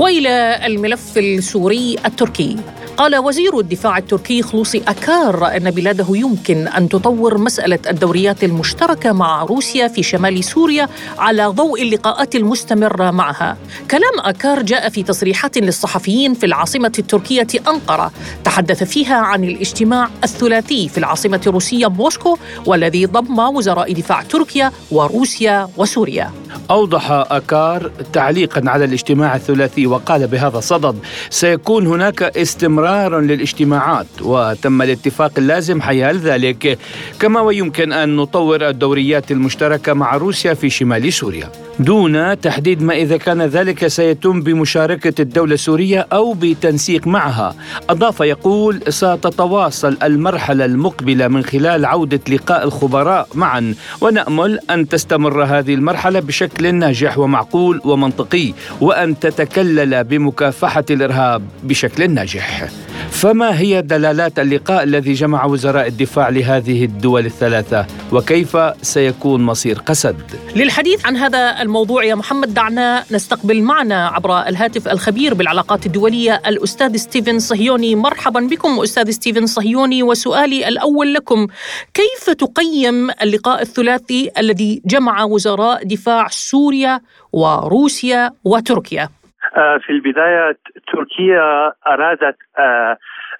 وإلى 0.00 0.60
الملف 0.66 1.18
السوري 1.18 1.96
التركي. 2.06 2.56
قال 3.00 3.16
وزير 3.16 3.58
الدفاع 3.58 3.98
التركي 3.98 4.42
خلوصي 4.42 4.82
أكار 4.88 5.56
أن 5.56 5.70
بلاده 5.70 6.06
يمكن 6.10 6.68
أن 6.68 6.88
تطور 6.88 7.38
مسألة 7.38 7.78
الدوريات 7.90 8.44
المشتركة 8.44 9.12
مع 9.12 9.42
روسيا 9.42 9.88
في 9.88 10.02
شمال 10.02 10.44
سوريا 10.44 10.88
على 11.18 11.46
ضوء 11.46 11.82
اللقاءات 11.82 12.34
المستمرة 12.34 13.10
معها. 13.10 13.56
كلام 13.90 14.12
أكار 14.18 14.62
جاء 14.62 14.88
في 14.88 15.02
تصريحات 15.02 15.58
للصحفيين 15.58 16.34
في 16.34 16.46
العاصمة 16.46 16.92
التركية 16.98 17.46
أنقرة. 17.68 18.12
تحدث 18.44 18.82
فيها 18.82 19.16
عن 19.16 19.44
الاجتماع 19.44 20.08
الثلاثي 20.24 20.88
في 20.88 20.98
العاصمة 20.98 21.40
الروسية 21.46 21.86
موسكو 21.86 22.38
والذي 22.66 23.06
ضم 23.06 23.38
وزراء 23.38 23.92
دفاع 23.92 24.22
تركيا 24.22 24.72
وروسيا 24.90 25.68
وسوريا. 25.76 26.30
أوضح 26.70 27.10
أكار 27.10 27.90
تعليقا 28.12 28.70
على 28.70 28.84
الاجتماع 28.84 29.36
الثلاثي 29.36 29.86
وقال 29.86 30.26
بهذا 30.26 30.58
الصدد 30.58 30.98
سيكون 31.30 31.86
هناك 31.86 32.22
استمرار 32.22 32.89
للاجتماعات 32.98 34.06
وتم 34.22 34.82
الاتفاق 34.82 35.32
اللازم 35.38 35.80
حيال 35.80 36.18
ذلك. 36.18 36.78
كما 37.20 37.40
ويمكن 37.40 37.92
أن 37.92 38.16
نطور 38.16 38.68
الدوريات 38.68 39.30
المشتركة 39.30 39.92
مع 39.92 40.16
روسيا 40.16 40.54
في 40.54 40.70
شمال 40.70 41.12
سوريا. 41.12 41.52
دون 41.78 42.40
تحديد 42.40 42.82
ما 42.82 42.94
إذا 42.94 43.16
كان 43.16 43.42
ذلك 43.42 43.86
سيتم 43.86 44.40
بمشاركة 44.40 45.22
الدولة 45.22 45.54
السورية 45.54 46.06
أو 46.12 46.32
بتنسيق 46.32 47.06
معها. 47.06 47.54
أضاف 47.90 48.20
يقول 48.20 48.80
ستتواصل 48.88 49.96
المرحلة 50.02 50.64
المقبلة 50.64 51.28
من 51.28 51.44
خلال 51.44 51.84
عودة 51.84 52.20
لقاء 52.28 52.64
الخبراء 52.64 53.28
معا. 53.34 53.74
ونأمل 54.00 54.58
أن 54.70 54.88
تستمر 54.88 55.44
هذه 55.44 55.74
المرحلة 55.74 56.20
بشكل 56.20 56.74
ناجح 56.74 57.18
ومعقول 57.18 57.80
ومنطقي 57.84 58.52
وأن 58.80 59.18
تتكلل 59.18 60.04
بمكافحة 60.04 60.84
الإرهاب 60.90 61.42
بشكل 61.62 62.10
ناجح. 62.10 62.68
فما 63.10 63.58
هي 63.58 63.82
دلالات 63.82 64.38
اللقاء 64.38 64.82
الذي 64.82 65.12
جمع 65.12 65.44
وزراء 65.44 65.86
الدفاع 65.86 66.28
لهذه 66.28 66.84
الدول 66.84 67.26
الثلاثة؟ 67.26 67.86
وكيف 68.12 68.56
سيكون 68.82 69.42
مصير 69.42 69.78
قسد؟ 69.78 70.16
للحديث 70.56 71.06
عن 71.06 71.16
هذا 71.16 71.62
الموضوع 71.62 72.04
يا 72.04 72.14
محمد 72.14 72.54
دعنا 72.54 73.04
نستقبل 73.10 73.62
معنا 73.62 74.08
عبر 74.08 74.48
الهاتف 74.48 74.88
الخبير 74.88 75.34
بالعلاقات 75.34 75.86
الدولية 75.86 76.42
الأستاذ 76.46 76.96
ستيفن 76.96 77.38
صهيوني. 77.38 77.94
مرحبا 77.94 78.40
بكم 78.40 78.80
أستاذ 78.80 79.10
ستيفن 79.10 79.46
صهيوني 79.46 80.02
وسؤالي 80.02 80.68
الأول 80.68 81.14
لكم 81.14 81.46
كيف 81.94 82.30
تقيم 82.30 83.10
اللقاء 83.22 83.62
الثلاثي 83.62 84.30
الذي 84.38 84.82
جمع 84.86 85.24
وزراء 85.24 85.84
دفاع 85.84 86.28
سوريا 86.30 87.00
وروسيا 87.32 88.30
وتركيا؟ 88.44 89.19
في 89.54 89.90
البداية 89.90 90.56
تركيا 90.92 91.72
أرادت 91.86 92.36
آه، 92.58 92.96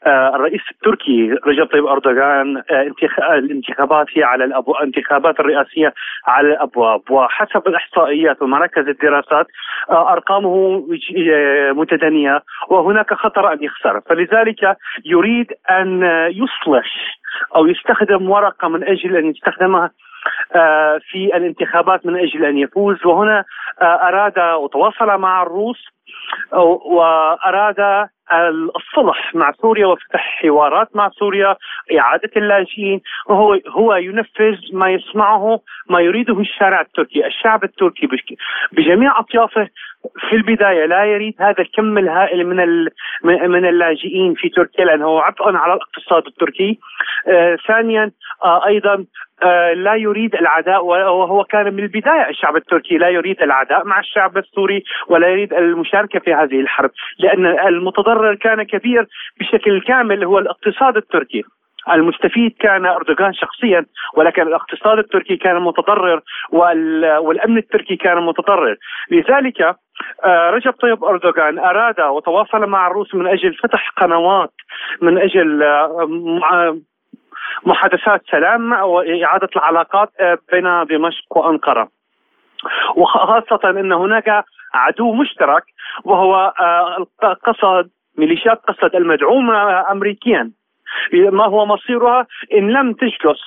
آه، 0.06 0.36
الرئيس 0.36 0.60
التركي 0.70 1.30
رجب 1.46 1.66
طيب 1.66 1.86
أردوغان 1.86 2.62
الانتخابات 3.18 4.06
على 4.16 4.44
الابواب 4.44 4.76
الانتخابات 4.76 5.40
الرئاسية 5.40 5.94
على 6.26 6.48
الأبواب. 6.48 7.10
وحسب 7.10 7.68
الإحصائيات 7.68 8.42
ومراكز 8.42 8.88
الدراسات 8.88 9.46
أرقامه 9.90 10.84
متدنية 11.72 12.42
وهناك 12.68 13.14
خطر 13.14 13.52
أن 13.52 13.62
يخسر. 13.62 14.00
فلذلك 14.00 14.76
يريد 15.04 15.46
أن 15.70 16.02
يصلح 16.30 17.16
أو 17.56 17.66
يستخدم 17.66 18.30
ورقة 18.30 18.68
من 18.68 18.84
أجل 18.84 19.16
أن 19.16 19.30
يستخدمها 19.30 19.90
في 21.10 21.36
الانتخابات 21.36 22.06
من 22.06 22.16
أجل 22.16 22.44
أن 22.44 22.58
يفوز. 22.58 23.06
وهنا 23.06 23.44
أراد 23.82 24.38
وتواصل 24.38 25.06
مع 25.06 25.42
الروس 25.42 25.99
وأراد 26.84 28.08
الصلح 28.76 29.34
مع 29.34 29.52
سوريا 29.52 29.86
وفتح 29.86 30.38
حوارات 30.42 30.96
مع 30.96 31.08
سوريا 31.08 31.56
إعادة 31.98 32.30
اللاجئين 32.36 33.00
وهو 33.26 33.58
هو 33.68 33.94
ينفذ 33.94 34.56
ما 34.72 34.90
يسمعه 34.90 35.60
ما 35.90 36.00
يريده 36.00 36.40
الشارع 36.40 36.80
التركي، 36.80 37.26
الشعب 37.26 37.64
التركي 37.64 38.08
بجميع 38.72 39.18
أطيافه 39.20 39.68
في 40.28 40.36
البداية 40.36 40.86
لا 40.86 41.04
يريد 41.04 41.34
هذا 41.40 41.60
الكم 41.60 41.98
الهائل 41.98 42.46
من 42.46 42.88
من 43.24 43.68
اللاجئين 43.68 44.34
في 44.34 44.48
تركيا 44.48 44.84
لأنه 44.84 45.20
عبء 45.20 45.56
على 45.56 45.74
الاقتصاد 45.74 46.26
التركي. 46.26 46.78
آه 47.28 47.56
ثانيا 47.68 48.10
آه 48.44 48.66
أيضا 48.66 49.04
آه 49.42 49.72
لا 49.72 49.94
يريد 49.94 50.34
العداء 50.34 50.84
وهو 50.84 51.44
كان 51.44 51.74
من 51.74 51.82
البداية 51.82 52.28
الشعب 52.28 52.56
التركي 52.56 52.98
لا 52.98 53.08
يريد 53.08 53.42
العداء 53.42 53.84
مع 53.84 53.98
الشعب 54.00 54.38
السوري 54.38 54.84
ولا 55.08 55.28
يريد 55.28 55.52
المشاركه 56.00 56.18
في 56.18 56.34
هذه 56.34 56.60
الحرب 56.60 56.90
لأن 57.18 57.46
المتضرر 57.46 58.34
كان 58.34 58.62
كبير 58.62 59.06
بشكل 59.40 59.80
كامل 59.80 60.24
هو 60.24 60.38
الاقتصاد 60.38 60.96
التركي. 60.96 61.42
المستفيد 61.92 62.54
كان 62.60 62.86
أردوغان 62.86 63.32
شخصيا 63.34 63.86
ولكن 64.16 64.42
الاقتصاد 64.42 64.98
التركي 64.98 65.36
كان 65.36 65.62
متضرر 65.62 66.20
والأمن 67.20 67.58
التركي 67.58 67.96
كان 67.96 68.22
متضرر. 68.22 68.76
لذلك 69.10 69.76
آه، 70.24 70.50
رجب 70.50 70.72
طيب 70.72 71.04
أردوغان 71.04 71.58
أراد 71.58 72.00
وتواصل 72.00 72.66
مع 72.66 72.86
الروس 72.86 73.14
من 73.14 73.26
أجل 73.26 73.54
فتح 73.54 73.90
قنوات 73.96 74.52
من 75.02 75.18
أجل 75.18 75.62
آه، 75.62 76.78
محادثات 77.66 78.22
سلام 78.30 78.72
وإعادة 78.72 79.48
العلاقات 79.56 80.08
آه، 80.20 80.38
بين 80.52 80.84
دمشق 80.90 81.36
وأنقرة. 81.36 81.88
وخاصة 82.96 83.60
إن 83.64 83.92
هناك 83.92 84.44
عدو 84.74 85.12
مشترك 85.12 85.62
وهو 86.04 86.52
قصد 87.44 87.90
ميليشيات 88.18 88.58
قصد 88.58 88.94
المدعومه 88.94 89.90
امريكيا. 89.90 90.50
ما 91.12 91.44
هو 91.44 91.66
مصيرها؟ 91.66 92.26
إن 92.54 92.70
لم 92.70 92.92
تجلس 92.92 93.40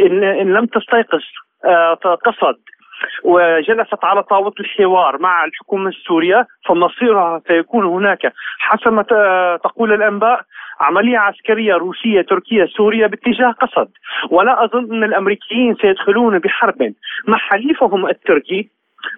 إن, 0.00 0.24
إن 0.24 0.52
لم 0.52 0.66
تستيقظ 0.66 1.22
قصد 2.24 2.56
وجلست 3.24 4.04
على 4.04 4.22
طاولة 4.22 4.52
الحوار 4.60 5.18
مع 5.18 5.44
الحكومة 5.44 5.88
السورية 5.88 6.46
فمصيرها 6.66 7.42
سيكون 7.48 7.84
هناك. 7.84 8.32
حسب 8.58 8.92
ما 8.92 9.02
تقول 9.64 9.92
الأنباء 9.92 10.40
عملية 10.80 11.18
عسكرية 11.18 11.74
روسية 11.74 12.22
تركية 12.22 12.64
سورية 12.64 13.06
باتجاه 13.06 13.50
قصد. 13.50 13.88
ولا 14.30 14.64
أظن 14.64 14.94
أن 14.94 15.04
الأمريكيين 15.04 15.74
سيدخلون 15.74 16.38
بحرب. 16.38 16.94
مع 17.28 17.38
حليفهم 17.38 18.06
التركي؟ 18.06 18.70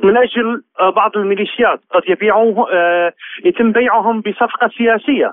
من 0.03 0.17
أجل 0.17 0.63
بعض 0.97 1.17
الميليشيات. 1.17 1.81
قد 1.95 2.03
يبيعوه 2.09 2.67
يتم 3.45 3.73
بيعهم 3.73 4.21
بصفقة 4.21 4.71
سياسية 4.79 5.33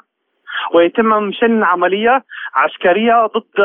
ويتم 0.74 1.32
شن 1.32 1.64
عملية 1.64 2.24
عسكرية 2.56 3.26
ضد 3.26 3.64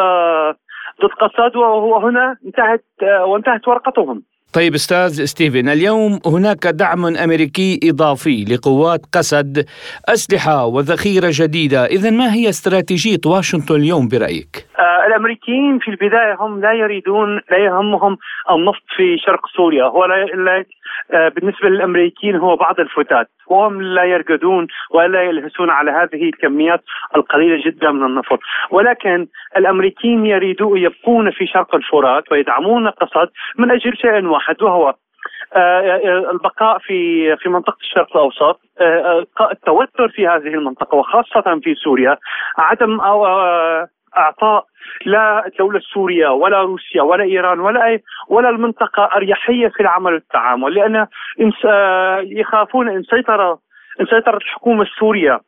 ضد 1.02 1.10
قسد 1.20 1.56
وهنا 1.56 2.36
انتهت 2.46 2.84
وانتهت 3.02 3.68
ورقتهم. 3.68 4.22
طيب 4.54 4.74
أستاذ 4.74 5.24
ستيفن 5.24 5.68
اليوم 5.68 6.20
هناك 6.26 6.66
دعم 6.66 7.06
أمريكي 7.06 7.80
إضافي 7.84 8.44
لقوات 8.44 9.00
قسد 9.12 9.66
أسلحة 10.08 10.66
وذخيرة 10.66 11.30
جديدة، 11.30 11.84
اذا 11.84 12.10
ما 12.10 12.34
هي 12.34 12.48
استراتيجية 12.48 13.20
واشنطن 13.26 13.74
اليوم 13.74 14.08
برأيك؟ 14.08 14.66
آه 14.78 15.06
الأمريكيين 15.06 15.78
في 15.78 15.88
البداية 15.90 16.36
هم 16.40 16.60
لا 16.60 16.72
يريدون 16.72 17.40
لا 17.50 17.58
يهمهم 17.58 18.18
النفط 18.50 18.82
في 18.96 19.16
شرق 19.18 19.46
سوريا، 19.56 19.84
هو 19.84 20.04
لا, 20.04 20.24
لا 20.24 20.64
آه 21.12 21.28
بالنسبة 21.28 21.68
للأمريكيين 21.68 22.36
هو 22.36 22.56
بعض 22.56 22.80
الفتات، 22.80 23.28
وهم 23.46 23.82
لا 23.82 24.04
يرقدون 24.04 24.66
ولا 24.90 25.22
يلهسون 25.22 25.70
على 25.70 25.90
هذه 25.90 26.22
الكميات 26.28 26.84
القليلة 27.16 27.62
جدا 27.64 27.90
من 27.90 28.04
النفط، 28.04 28.38
ولكن 28.70 29.26
الأمريكيين 29.56 30.26
يريدون 30.26 30.78
يبقون 30.78 31.30
في 31.30 31.46
شرق 31.46 31.74
الفرات 31.74 32.32
ويدعمون 32.32 32.88
قسد 32.88 33.28
من 33.58 33.70
أجل 33.70 33.96
شيء 33.96 34.26
واحد 34.26 34.62
وهو 34.62 34.94
البقاء 36.30 36.78
في 36.78 37.36
في 37.36 37.48
منطقة 37.48 37.76
الشرق 37.80 38.16
الأوسط. 38.16 38.60
التوتر 39.52 40.08
في 40.08 40.26
هذه 40.26 40.54
المنطقة 40.54 40.96
وخاصة 40.96 41.60
في 41.62 41.74
سوريا 41.74 42.16
عدم 42.58 43.00
أو 43.00 43.26
أعطاء 44.16 44.64
لا 45.06 45.46
الدولة 45.46 45.78
السورية 45.78 46.28
ولا 46.28 46.62
روسيا 46.62 47.02
ولا 47.02 47.24
إيران 47.24 47.60
ولا 47.60 47.86
أي 47.86 48.02
ولا 48.28 48.48
المنطقة 48.50 49.10
أريحية 49.16 49.68
في 49.68 49.80
العمل 49.80 50.12
والتعامل 50.12 50.74
لأن 50.74 51.06
يخافون 52.22 52.88
إن 52.88 53.02
سيطر 53.02 53.52
إن 54.00 54.06
سيطرت 54.06 54.42
الحكومة 54.42 54.82
السورية 54.82 55.40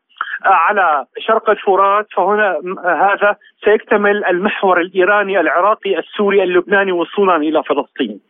على 0.44 1.04
شرق 1.18 1.50
الفرات 1.50 2.06
فهنا 2.16 2.58
هذا 2.84 3.36
سيكتمل 3.64 4.24
المحور 4.24 4.80
الإيراني 4.80 5.40
العراقي 5.40 5.98
السوري 5.98 6.42
اللبناني 6.42 6.92
وصولا 6.92 7.36
إلى 7.36 7.62
فلسطين. 7.62 8.20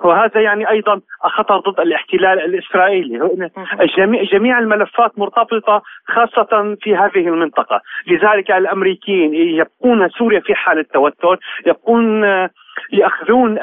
وهذا 0.00 0.40
يعني 0.40 0.70
أيضا 0.70 1.00
خطر 1.22 1.58
ضد 1.58 1.80
الاحتلال 1.80 2.40
الإسرائيلي. 2.40 3.50
جميع 3.96 4.22
جميع 4.22 4.58
الملفات 4.58 5.18
مرتبطة 5.18 5.82
خاصة 6.06 6.76
في 6.80 6.96
هذه 6.96 7.28
المنطقة. 7.28 7.80
لذلك 8.06 8.50
الأمريكيين 8.50 9.34
يبقون 9.34 10.08
سوريا 10.08 10.40
في 10.40 10.54
حالة 10.54 10.84
توتر 10.92 11.38
يبقون 11.66 12.24
يأخذون 12.92 13.58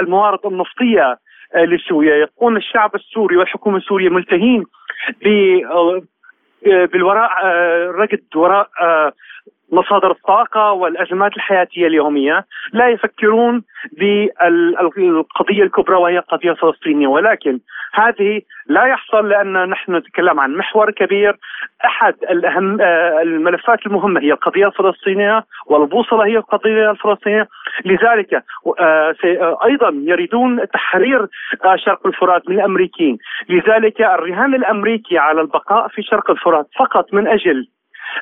الموارد 0.00 0.46
النفطية 0.46 1.16
لسوريا. 1.56 2.16
يبقون 2.16 2.56
الشعب 2.56 2.94
السوري 2.94 3.36
والحكومة 3.36 3.76
السورية 3.76 4.08
ملتهين 4.08 4.64
بالوراء 6.62 7.46
رقد 7.90 8.20
وراء 8.34 8.68
مصادر 9.72 10.10
الطاقة 10.10 10.72
والأزمات 10.72 11.36
الحياتية 11.36 11.86
اليومية 11.86 12.44
لا 12.72 12.88
يفكرون 12.88 13.62
بالقضية 13.92 15.62
الكبرى 15.62 15.96
وهي 15.96 16.18
القضية 16.18 16.50
الفلسطينية 16.50 17.06
ولكن 17.06 17.60
هذه 17.94 18.40
لا 18.66 18.84
يحصل 18.84 19.28
لأن 19.28 19.68
نحن 19.68 19.94
نتكلم 19.94 20.40
عن 20.40 20.56
محور 20.56 20.90
كبير. 20.90 21.36
أحد 21.84 22.14
الأهم 22.30 22.80
آه، 22.80 23.22
الملفات 23.22 23.86
المهمة 23.86 24.20
هي 24.20 24.32
القضية 24.32 24.66
الفلسطينية 24.66 25.44
والبوصلة 25.66 26.26
هي 26.26 26.36
القضية 26.36 26.90
الفلسطينية. 26.90 27.48
لذلك 27.84 28.34
آه، 28.80 29.14
آه، 29.24 29.58
أيضا 29.64 30.02
يريدون 30.04 30.68
تحرير 30.68 31.26
شرق 31.76 32.06
الفرات 32.06 32.48
من 32.48 32.56
الأمريكيين. 32.56 33.18
لذلك 33.48 34.00
الرهان 34.00 34.54
الأمريكي 34.54 35.18
على 35.18 35.40
البقاء 35.40 35.88
في 35.88 36.02
شرق 36.02 36.30
الفرات 36.30 36.66
فقط 36.78 37.14
من 37.14 37.28
أجل 37.28 37.68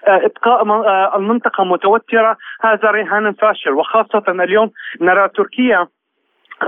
إبقاء 0.07 0.68
آه، 0.68 1.16
المنطقة 1.16 1.64
متوترة. 1.64 2.37
هذا 2.61 2.90
رهان 2.90 3.33
فاشل 3.33 3.70
وخاصة 3.70 4.25
اليوم 4.29 4.70
نرى 5.01 5.29
تركيا 5.29 5.87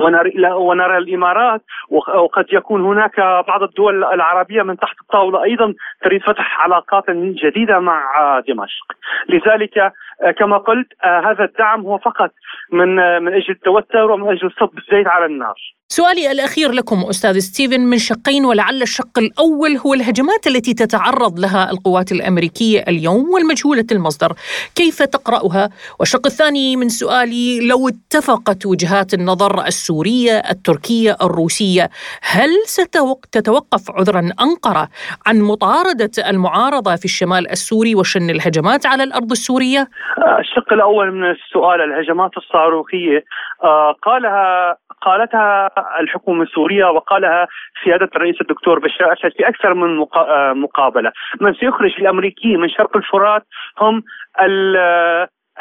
ونرى, 0.00 0.52
ونرى 0.52 0.98
الإمارات 0.98 1.62
وقد 1.90 2.46
يكون 2.52 2.84
هناك 2.84 3.20
بعض 3.20 3.62
الدول 3.62 4.04
العربية 4.04 4.62
من 4.62 4.78
تحت 4.78 5.00
الطاولة 5.00 5.42
أيضا 5.44 5.74
تريد 6.02 6.22
فتح 6.22 6.60
علاقات 6.60 7.10
جديدة 7.10 7.78
مع 7.78 8.02
دمشق. 8.48 8.84
لذلك 9.28 9.78
آه، 9.78 9.92
كما 10.38 10.58
قلت 10.58 10.88
هذا 11.04 11.44
الدعم 11.44 11.80
هو 11.80 11.98
فقط 11.98 12.30
من 12.72 12.94
من 13.22 13.32
أجل 13.32 13.50
التوتر 13.50 14.10
ومن 14.10 14.28
أجل 14.28 14.50
صب 14.60 14.78
الزيت 14.78 15.06
على 15.06 15.26
النار 15.26 15.54
سؤالي 15.90 16.32
الأخير 16.32 16.72
لكم 16.72 17.04
أستاذ 17.10 17.38
ستيفن 17.38 17.80
من 17.80 17.98
شقين 17.98 18.44
ولعل 18.44 18.82
الشق 18.82 19.18
الأول 19.18 19.76
هو 19.76 19.94
الهجمات 19.94 20.46
التي 20.46 20.74
تتعرض 20.74 21.40
لها 21.40 21.70
القوات 21.70 22.12
الأمريكية 22.12 22.84
اليوم 22.88 23.30
والمجهولة 23.30 23.86
المصدر 23.92 24.32
كيف 24.74 25.02
تقرأها؟ 25.02 25.70
والشق 26.00 26.26
الثاني 26.26 26.76
من 26.76 26.88
سؤالي 26.88 27.68
لو 27.68 27.88
اتفقت 27.88 28.66
وجهات 28.66 29.14
النظر 29.14 29.66
السورية 29.66 30.38
التركية 30.38 31.16
الروسية 31.22 31.90
هل 32.22 32.50
ستتوقف 32.66 33.90
عذرا 33.90 34.30
أنقرة 34.40 34.88
عن 35.26 35.40
مطاردة 35.40 36.10
المعارضة 36.28 36.96
في 36.96 37.04
الشمال 37.04 37.50
السوري 37.50 37.94
وشن 37.94 38.30
الهجمات 38.30 38.86
على 38.86 39.02
الأرض 39.02 39.30
السورية؟ 39.30 39.88
الشق 40.38 40.72
الأول 40.72 41.12
من 41.12 41.30
السؤال 41.30 41.80
الهجمات 41.80 42.36
الصاروخية. 42.36 43.24
آه، 43.64 43.92
قالها 43.92 44.76
قالتها 45.02 45.70
الحكومة 46.00 46.42
السورية 46.42 46.84
وقالها 46.84 47.46
سيادة 47.84 48.08
الرئيس 48.16 48.40
الدكتور 48.40 48.78
بشار 48.78 49.12
أسد 49.12 49.32
في 49.36 49.48
أكثر 49.48 49.74
من 49.74 50.06
آه، 50.16 50.52
مقابلة، 50.52 51.12
من 51.40 51.54
سيخرج 51.54 51.94
الأمريكيين 51.98 52.60
من 52.60 52.68
شرق 52.68 52.96
الفرات 52.96 53.42
هم 53.78 54.02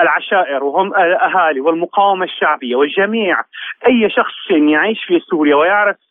العشائر 0.01 0.63
وهم 0.63 0.95
الأهالي 0.95 1.60
والمقاومة 1.60 2.25
الشعبية 2.25 2.75
والجميع. 2.75 3.41
أي 3.88 4.10
شخص 4.10 4.51
يعيش 4.51 5.03
في 5.03 5.19
سوريا 5.19 5.55
ويعرف 5.55 5.95
آه، 5.95 5.99
آه، 5.99 6.07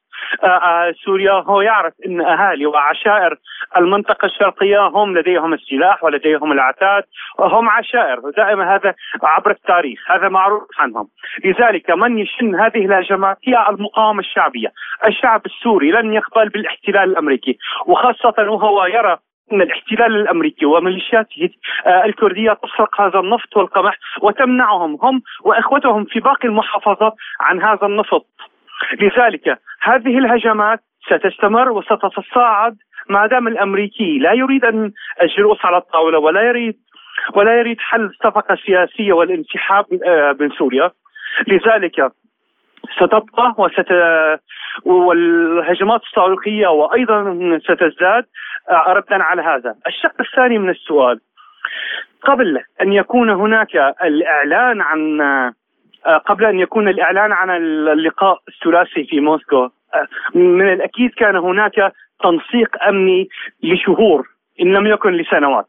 سوريا 1.04 1.32
هو 1.32 1.60
يعرف 1.60 1.92
إن 2.06 2.20
أهالي 2.20 2.66
وعشائر 2.66 3.36
المنطقة 3.76 4.26
الشرقية 4.26 4.86
هم 4.86 5.18
لديهم 5.18 5.54
السلاح 5.54 6.04
ولديهم 6.04 6.52
العتاد 6.52 7.02
وهم 7.38 7.68
عشائر 7.68 8.20
دائما 8.36 8.74
هذا 8.74 8.94
عبر 9.22 9.50
التاريخ 9.50 10.10
هذا 10.10 10.28
معروف 10.28 10.62
عنهم. 10.78 11.08
لذلك 11.44 11.90
من 11.90 12.18
يشن 12.18 12.54
هذه 12.54 12.86
الهجمات 12.86 13.36
هي 13.44 13.66
المقاومة 13.68 14.20
الشعبية؟ 14.20 14.72
الشعب 15.06 15.46
السوري 15.46 15.90
لن 15.90 16.12
يقبل 16.12 16.48
بالاحتلال 16.48 17.10
الأمريكي 17.10 17.58
وخاصة 17.86 18.34
وهو 18.38 18.86
يرى 18.86 19.18
إن 19.52 19.62
الاحتلال 19.62 20.16
الأمريكي 20.16 20.66
وميليشياته 20.66 21.48
آه، 21.86 22.04
الكردية 22.04 22.52
تسرق 22.52 23.00
هذا 23.00 23.18
النفط 23.18 23.56
والقمح 23.56 23.98
وتمنعهم 24.22 24.98
هم 25.02 25.22
وإخوتهم 25.44 26.04
في 26.04 26.20
باقي 26.20 26.48
المحافظات 26.48 27.12
عن 27.40 27.62
هذا 27.62 27.86
النفط. 27.86 28.26
لذلك 29.00 29.58
هذه 29.82 30.18
الهجمات 30.18 30.80
ستستمر 31.06 31.70
وستتصاعد 31.70 32.76
ما 33.08 33.26
دام 33.26 33.48
الأمريكي 33.48 34.18
لا 34.18 34.32
يريد 34.32 34.64
أن 34.64 34.92
الجلوس 35.22 35.64
على 35.64 35.76
الطاولة 35.76 36.18
ولا 36.18 36.42
يريد 36.42 36.76
ولا 37.34 37.58
يريد 37.58 37.80
حل 37.80 38.10
صفقه 38.24 38.56
سياسيه 38.66 39.12
والانسحاب 39.12 39.84
آه، 40.06 40.36
من 40.40 40.50
سوريا 40.50 40.90
لذلك 41.46 42.12
ستبقى 42.96 43.54
وست 43.58 43.92
والهجمات 44.84 46.02
الصاروخيه 46.02 46.66
وأيضا 46.66 47.38
ستزداد 47.62 48.24
آه، 48.70 48.92
ردا 48.92 49.22
على 49.22 49.42
هذا. 49.42 49.74
الشق 49.86 50.20
الثاني 50.20 50.58
من 50.58 50.70
السؤال 50.70 51.20
قبل 52.22 52.60
أن 52.80 52.92
يكون 52.92 53.30
هناك 53.30 53.76
الإعلان 54.04 54.80
عن 54.80 55.20
قبل 56.14 56.44
أن 56.44 56.60
يكون 56.60 56.88
الإعلان 56.88 57.32
عن 57.32 57.50
اللقاء 57.50 58.38
الثلاثي 58.48 59.04
في 59.04 59.20
موسكو. 59.20 59.56
آه، 59.94 60.06
من 60.34 60.72
الأكيد 60.72 61.10
كان 61.10 61.36
هناك 61.36 61.92
تنسيق 62.22 62.84
أمني 62.88 63.28
لشهور 63.62 64.28
إن 64.60 64.72
لم 64.72 64.86
يكن 64.86 65.12
لسنوات 65.12 65.66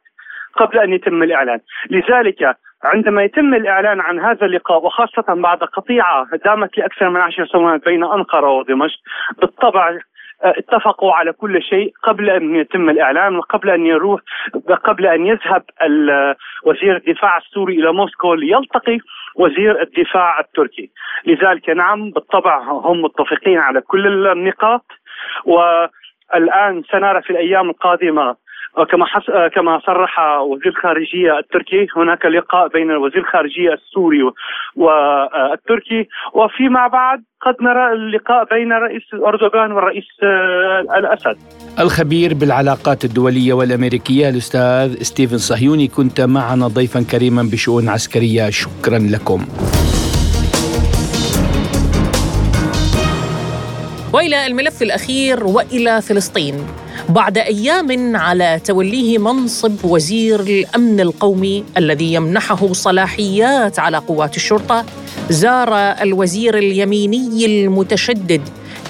قبل 0.56 0.80
أن 0.80 0.93
يتم 0.93 1.23
الإعلان، 1.23 1.60
لذلك 1.89 2.58
عندما 2.84 3.23
يتم 3.23 3.54
الإعلان 3.54 4.00
عن 4.00 4.19
هذا 4.19 4.45
اللقاء 4.45 4.86
وخاصة 4.86 5.26
بعد 5.28 5.58
قطيعة 5.58 6.28
دامت 6.45 6.78
لأكثر 6.78 7.10
من 7.10 7.21
عشر 7.21 7.45
سنوات 7.45 7.86
بين 7.86 8.04
أنقرة 8.04 8.50
ودمشق 8.50 9.00
بالطبع 9.41 10.00
آه، 10.43 10.54
اتفقوا 10.58 11.13
على 11.13 11.34
كل 11.34 11.62
شيء 11.62 11.93
قبل 12.04 12.30
أن 12.30 12.56
يتم 12.56 12.89
الإعلان 12.89 13.36
وقبل 13.36 13.69
أن 13.69 13.86
يروح 13.86 14.21
قبل 14.84 15.06
أن 15.06 15.28
يذهب 15.28 15.63
وزير 16.63 16.95
الدفاع 16.95 17.38
السوري 17.38 17.80
إلى 17.80 17.93
موسكو 17.93 18.34
ليلتقي 18.34 19.00
وزير 19.38 19.82
الدفاع 19.82 20.39
التركي. 20.39 20.89
لذلك 21.26 21.69
نعم 21.69 22.12
بالطبع 22.12 22.60
هم 22.63 23.02
متفقين 23.02 23.58
على 23.58 23.82
كل 23.82 24.28
النقاط 24.28 24.86
والآن 25.45 26.84
سنرى 26.91 27.21
في 27.21 27.30
الأيام 27.30 27.69
القادمة 27.69 28.36
كما 28.84 29.06
حس... 29.06 29.24
كما 29.56 29.80
صرح 29.86 30.20
وزير 30.42 30.68
الخارجية 30.68 31.40
التركي 31.40 31.88
هناك 31.96 32.26
لقاء 32.26 32.68
بين 32.68 32.92
وزير 32.92 33.22
الخارجية 33.22 33.74
السوري 33.74 34.24
والتركي 34.76 36.08
وفيما 36.34 36.88
بعد 36.88 37.24
قد 37.42 37.56
نرى 37.62 37.94
اللقاء 37.94 38.44
بين 38.54 38.72
الرئيس 38.74 39.04
أردوغان 39.13 39.72
والرئيس 39.72 40.06
الأسد. 40.98 41.38
الخبير 41.80 42.34
بالعلاقات 42.34 43.06
الدولية 43.06 43.54
والأمريكية 43.54 44.30
الأستاذ 44.30 45.04
ستيفن 45.04 45.38
صهيوني 45.38 45.88
كنت 45.88 46.22
معنا 46.22 46.68
ضيفا 46.68 47.02
كريما 47.12 47.44
بشؤون 47.52 47.90
عسكرية 47.90 48.50
شكرا 48.50 49.00
لكم. 49.13 49.46
وإلى 54.13 54.48
الملف 54.48 54.82
الأخير 54.82 55.44
وإلى 55.44 56.02
فلسطين. 56.02 56.87
بعد 57.10 57.38
أيام 57.38 58.15
على 58.15 58.62
توليه 58.65 59.17
منصب 59.17 59.86
وزير 59.86 60.39
الأمن 60.39 61.00
القومي 61.00 61.63
الذي 61.78 62.13
يمنحه 62.13 62.74
صلاحيات 62.74 63.80
على 63.80 63.98
قوات 63.98 64.36
الشرطة 64.36 64.86
زار 65.30 65.74
الوزير 65.78 66.58
اليميني 66.58 67.46
المتشدد 67.46 68.41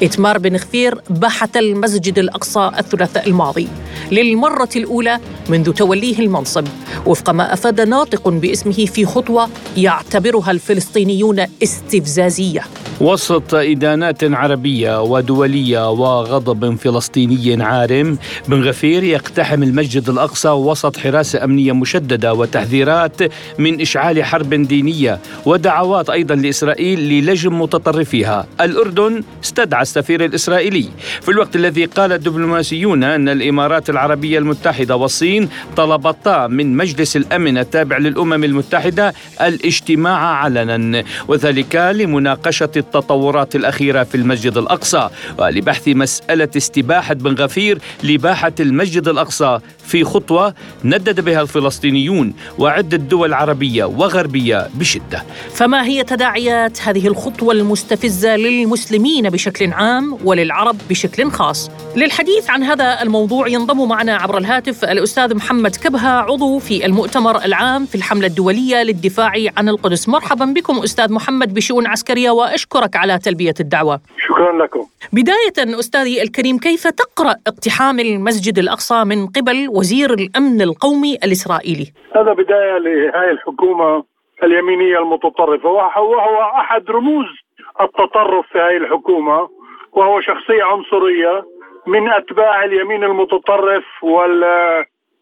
إتمار 0.04 0.38
بن 0.38 0.58
خفير 0.58 1.02
باحة 1.10 1.50
المسجد 1.56 2.20
الأقصى 2.20 2.72
الثلاثاء 2.80 3.28
الماضي. 3.28 3.68
للمرة 4.12 4.70
الأولى 4.76 5.20
منذ 5.50 5.72
توليه 5.72 6.20
المنصب 6.20 6.66
وفق 7.06 7.30
ما 7.30 7.54
أفاد 7.54 7.82
ناطق 7.82 8.30
باسمه 8.30 8.86
في 8.86 9.06
خطوة 9.06 9.50
يعتبرها 9.78 10.52
الفلسطينيون 10.52 11.46
استفزازية. 11.64 12.62
وسط 13.02 13.56
إدانات 13.56 14.24
عربية 14.24 15.02
ودولية 15.02 15.90
وغضب 15.92 16.76
فلسطيني 16.76 17.64
عارم 17.64 18.18
بن 18.48 18.64
غفير 18.64 19.04
يقتحم 19.04 19.64
المسجد 19.64 20.10
الأقصى 20.10 20.50
وسط 20.50 20.98
حراسة 20.98 21.44
أمنية 21.44 21.72
مشددة 21.72 22.34
وتحذيرات 22.34 23.22
من 23.60 23.82
إشعال 23.82 24.24
حرب 24.24 24.50
دينية 24.50 25.20
ودعوات 25.46 26.10
أيضا 26.10 26.36
لإسرائيل 26.36 27.00
للجم 27.00 27.62
متطرفيها. 27.62 28.48
الأردن 28.62 29.24
استدعى 29.44 29.82
السفير 29.82 30.26
الإسرائيلي. 30.26 30.90
في 31.22 31.30
الوقت 31.30 31.56
الذي 31.56 31.86
قال 31.86 32.12
الدبلوماسيون 32.12 33.04
أن 33.04 33.30
الإمارات 33.30 33.87
العربية 33.90 34.40
المتحدة 34.40 34.96
والصين 34.96 35.50
طلبتا 35.78 36.48
من 36.48 36.78
مجلس 36.78 37.16
الأمن 37.16 37.58
التابع 37.58 37.98
للأمم 37.98 38.44
المتحدة 38.44 39.14
الاجتماع 39.42 40.20
علنا 40.20 41.04
وذلك 41.28 41.76
لمناقشة 41.76 42.72
التطورات 42.78 43.56
الأخيرة 43.56 44.04
في 44.04 44.16
المسجد 44.16 44.58
الأقصى 44.58 45.10
ولبحث 45.38 45.88
مسألة 45.88 46.50
استباحة 46.58 47.14
بن 47.14 47.34
غفير 47.34 47.80
لباحة 48.04 48.54
المسجد 48.60 49.08
الأقصى 49.08 49.60
في 49.88 50.04
خطوة 50.04 50.54
ندد 50.84 51.20
بها 51.20 51.42
الفلسطينيون 51.42 52.34
وعدة 52.58 52.98
دول 52.98 53.34
عربية 53.34 53.86
وغربية 53.86 54.70
بشدة. 54.76 55.24
فما 55.54 55.86
هي 55.86 56.04
تداعيات 56.04 56.82
هذه 56.82 57.08
الخطوة 57.08 57.54
المستفزة 57.54 58.36
للمسلمين 58.36 59.30
بشكل 59.30 59.74
عام 59.74 60.18
وللعرب 60.24 60.78
بشكل 60.90 61.32
خاص؟ 61.32 61.70
للحديث 61.96 62.50
عن 62.50 62.64
هذا 62.64 63.02
الموضوع 63.02 63.48
ينضم 63.48 63.77
معنا 63.86 64.16
عبر 64.16 64.38
الهاتف 64.38 64.84
الأستاذ 64.84 65.36
محمد 65.36 65.76
كبهة 65.76 66.22
عضو 66.22 66.60
في 66.60 66.86
المؤتمر 66.86 67.36
العام 67.46 67.86
في 67.86 67.96
الحملة 67.96 68.28
الدولية 68.28 68.84
للدفاع 68.84 69.34
عن 69.58 69.70
القدس. 69.70 70.10
مرحبا 70.10 70.46
بكم 70.46 70.74
أستاذ 70.84 71.14
محمد 71.14 71.54
بشؤون 71.54 71.88
عسكرية 71.88 72.30
وأشكرك 72.30 72.96
على 72.96 73.20
تلبية 73.20 73.54
الدعوة. 73.60 74.00
شكرا 74.28 74.64
لكم. 74.64 74.86
بداية 75.14 75.80
أستاذي 75.80 76.24
الكريم 76.24 76.58
كيف 76.58 76.88
تقرأ 76.88 77.36
اقتحام 77.48 78.00
المسجد 78.00 78.60
الأقصى 78.60 79.04
من 79.04 79.28
قبل 79.28 79.68
وزير 79.70 80.14
الأمن 80.14 80.62
القومي 80.62 81.16
الإسرائيلي؟ 81.16 81.88
هذا 82.16 82.34
بداية 82.34 82.78
لهذه 82.78 83.32
الحكومة 83.32 84.04
اليمينية 84.44 85.00
المتطرفة 85.00 85.70
وهو 85.70 86.42
أحد 86.62 86.90
رموز 86.90 87.26
التطرف 87.82 88.46
في 88.52 88.58
هذه 88.58 88.78
الحكومة 88.78 89.50
وهو 89.94 90.22
شخصية 90.22 90.64
عنصرية 90.64 91.57
من 91.88 92.10
أتباع 92.10 92.64
اليمين 92.64 93.04
المتطرف 93.04 93.84
وال 94.02 94.44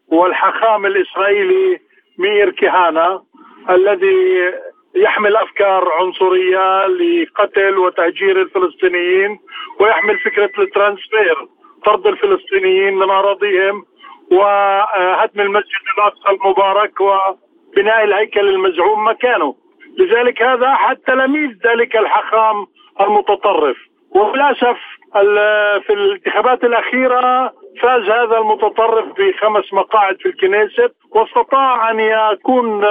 والحخام 0.07 0.85
الإسرائيلي 0.85 1.79
مير 2.17 2.49
كهانة 2.49 3.21
الذي 3.69 4.51
يحمل 4.95 5.35
أفكار 5.35 5.91
عنصرية 5.91 6.87
لقتل 6.87 7.77
وتهجير 7.77 8.41
الفلسطينيين 8.41 9.39
ويحمل 9.79 10.19
فكرة 10.19 10.51
الترانسفير 10.59 11.35
طرد 11.85 12.07
الفلسطينيين 12.07 12.95
من 12.95 13.09
أراضيهم 13.09 13.85
وهدم 14.31 15.41
المسجد 15.41 15.85
الأقصى 15.97 16.29
المبارك 16.29 17.01
وبناء 17.01 18.03
الهيكل 18.03 18.49
المزعوم 18.49 19.07
مكانه. 19.07 19.55
لذلك 19.97 20.43
هذا 20.43 20.67
أحد 20.67 20.97
تلاميذ 20.97 21.49
ذلك 21.65 21.95
الحخام 21.95 22.67
المتطرف. 23.01 23.77
وللأسف 24.15 24.77
في 25.87 25.93
الانتخابات 25.93 26.63
الأخيرة 26.63 27.53
فاز 27.81 28.09
هذا 28.09 28.37
المتطرف 28.37 29.05
بخمس 29.19 29.73
مقاعد 29.73 30.17
في 30.19 30.25
الكنيست 30.25 30.95
واستطاع 31.11 31.91
أن 31.91 31.99
يكون 31.99 32.85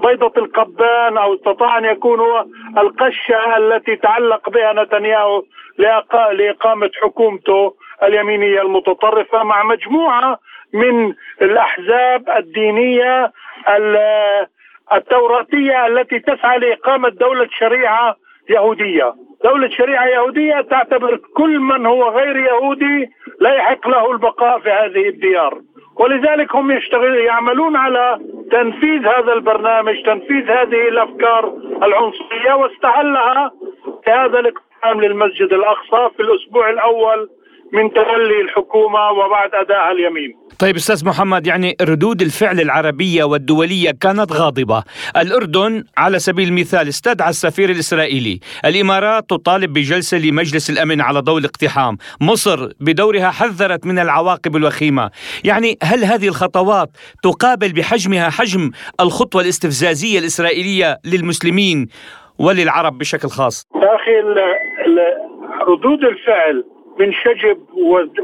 بيضة 0.00 0.32
القبان 0.36 1.18
أو 1.18 1.34
استطاع 1.34 1.78
أن 1.78 1.84
يكون 1.84 2.20
هو 2.20 2.44
القشة 2.78 3.56
التي 3.56 3.96
تعلق 3.96 4.50
بها 4.50 4.72
نتنياهو 4.72 5.42
لإقامة 6.32 6.90
حكومته 7.02 7.74
اليمينية 8.02 8.62
المتطرفة 8.62 9.42
مع 9.42 9.62
مجموعة 9.62 10.38
من 10.72 11.14
الأحزاب 11.42 12.30
الدينية 12.36 13.32
التوراتية 14.92 15.86
التي 15.86 16.18
تسعى 16.18 16.58
لإقامة 16.58 17.08
دولة 17.08 17.48
شريعة 17.50 18.16
يهودية. 18.50 19.14
دولة 19.46 19.68
شريعة 19.68 20.06
يهودية 20.06 20.60
تعتبر 20.60 21.16
كل 21.36 21.58
من 21.58 21.86
هو 21.86 22.08
غير 22.08 22.36
يهودي 22.36 23.10
لا 23.40 23.54
يحق 23.54 23.88
له 23.88 24.12
البقاء 24.12 24.58
في 24.58 24.70
هذه 24.70 25.08
الديار. 25.08 25.60
ولذلك 25.96 26.56
هم 26.56 26.70
يشتغل 26.70 27.14
يعملون 27.14 27.76
على 27.76 28.18
تنفيذ 28.50 29.06
هذا 29.06 29.32
البرنامج 29.32 30.02
تنفيذ 30.02 30.50
هذه 30.50 30.88
الأفكار 30.88 31.52
العنصرية 31.82 32.54
واستهلها 32.54 33.50
هذا 34.08 34.38
الاقتحام 34.38 35.00
للمسجد 35.00 35.52
الأقصى 35.52 36.10
في 36.16 36.22
الأسبوع 36.22 36.70
الأول 36.70 37.28
من 37.72 37.92
تولي 37.92 38.40
الحكومة 38.40 39.10
وبعد 39.10 39.50
ادائها 39.54 39.92
اليمين. 39.92 40.36
طيب 40.58 40.76
أستاذ 40.76 41.06
محمد 41.06 41.46
يعني 41.46 41.76
ردود 41.82 42.22
الفعل 42.22 42.60
العربية 42.60 43.24
والدولية 43.24 43.90
كانت 44.00 44.32
غاضبة، 44.32 44.82
الأردن 45.16 45.84
على 45.96 46.18
سبيل 46.18 46.48
المثال 46.48 46.88
استدعى 46.88 47.30
السفير 47.30 47.70
الإسرائيلي، 47.70 48.40
الإمارات 48.64 49.30
تطالب 49.30 49.72
بجلسة 49.72 50.18
لمجلس 50.18 50.70
الأمن 50.70 51.00
على 51.00 51.20
ضوء 51.20 51.38
الاقتحام، 51.38 51.96
مصر 52.20 52.68
بدورها 52.80 53.30
حذرت 53.30 53.86
من 53.86 53.98
العواقب 53.98 54.56
الوخيمة، 54.56 55.10
يعني 55.44 55.78
هل 55.82 56.04
هذه 56.04 56.28
الخطوات 56.28 56.88
تقابل 57.22 57.72
بحجمها 57.72 58.30
حجم 58.30 58.70
الخطوة 59.00 59.42
الاستفزازية 59.42 60.18
الإسرائيلية 60.18 60.98
للمسلمين 61.04 61.88
وللعرب 62.38 62.98
بشكل 62.98 63.28
خاص؟ 63.28 63.62
أخي 63.74 64.12
ردود 65.68 66.04
الفعل 66.04 66.64
من 66.98 67.12
شجب 67.12 67.58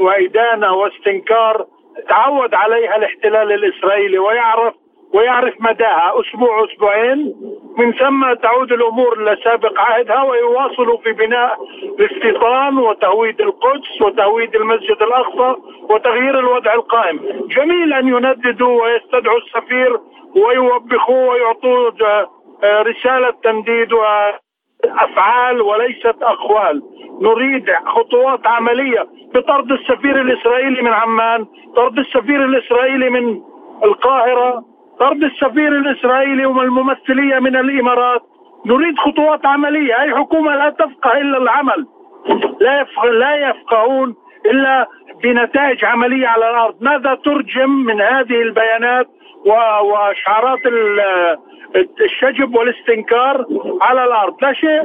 وإدانة 0.00 0.72
واستنكار 0.74 1.66
تعود 2.08 2.54
عليها 2.54 2.96
الاحتلال 2.96 3.52
الإسرائيلي 3.52 4.18
ويعرف 4.18 4.74
ويعرف 5.14 5.54
مداها. 5.60 6.20
أسبوع 6.20 6.64
أسبوعين. 6.64 7.34
من 7.78 7.92
ثم 7.92 8.32
تعود 8.32 8.72
الأمور 8.72 9.32
لسابق 9.32 9.80
عهدها 9.80 10.22
ويواصلوا 10.22 10.98
في 10.98 11.12
بناء 11.12 11.58
الاستيطان 11.98 12.78
وتهويد 12.78 13.40
القدس 13.40 14.02
وتهويد 14.02 14.56
المسجد 14.56 15.02
الأقصى 15.02 15.54
وتغيير 15.90 16.38
الوضع 16.38 16.74
القائم. 16.74 17.20
جميل 17.48 17.92
أن 17.92 18.08
ينددوا 18.08 18.82
ويستدعوا 18.82 19.38
السفير 19.38 20.00
ويوبخوه 20.36 21.28
ويعطوه 21.28 21.94
رسالة 22.64 23.30
تنديد 23.44 23.92
أفعال 24.84 25.60
وليست 25.60 26.22
أقوال. 26.22 26.82
نريد 27.20 27.70
خطوات 27.86 28.46
عملية 28.46 29.06
بطرد 29.34 29.72
السفير 29.72 30.20
الإسرائيلي 30.20 30.82
من 30.82 30.92
عمان 30.92 31.46
طرد 31.76 31.98
السفير 31.98 32.44
الإسرائيلي 32.44 33.10
من 33.10 33.40
القاهرة 33.84 34.64
طرد 35.00 35.24
السفير 35.24 35.68
الإسرائيلي 35.68 36.46
والممثلية 36.46 37.38
من 37.38 37.56
الإمارات. 37.56 38.22
نريد 38.66 38.98
خطوات 38.98 39.46
عملية. 39.46 40.00
أي 40.02 40.14
حكومة 40.14 40.54
لا 40.56 40.70
تفقه 40.70 41.20
إلا 41.20 41.38
العمل. 41.38 41.86
لا 42.60 42.86
لا 43.04 43.48
يفقهون 43.48 44.14
إلا 44.46 44.88
بنتائج 45.22 45.84
عملية 45.84 46.28
على 46.28 46.50
الأرض. 46.50 46.74
ماذا 46.80 47.14
ترجم 47.14 47.70
من 47.70 48.00
هذه 48.00 48.42
البيانات؟ 48.42 49.06
وشعارات 49.46 50.60
الشجب 52.04 52.54
والاستنكار 52.54 53.46
على 53.82 54.04
الأرض. 54.04 54.34
لا 54.42 54.52
شيء. 54.52 54.82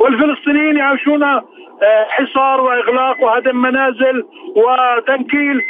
والفلسطينيين 0.00 0.76
يعيشون 0.76 1.22
آه، 1.22 2.06
حصار 2.08 2.60
وإغلاق 2.60 3.22
وهدم 3.22 3.56
منازل 3.56 4.24
وتنكيل 4.56 5.60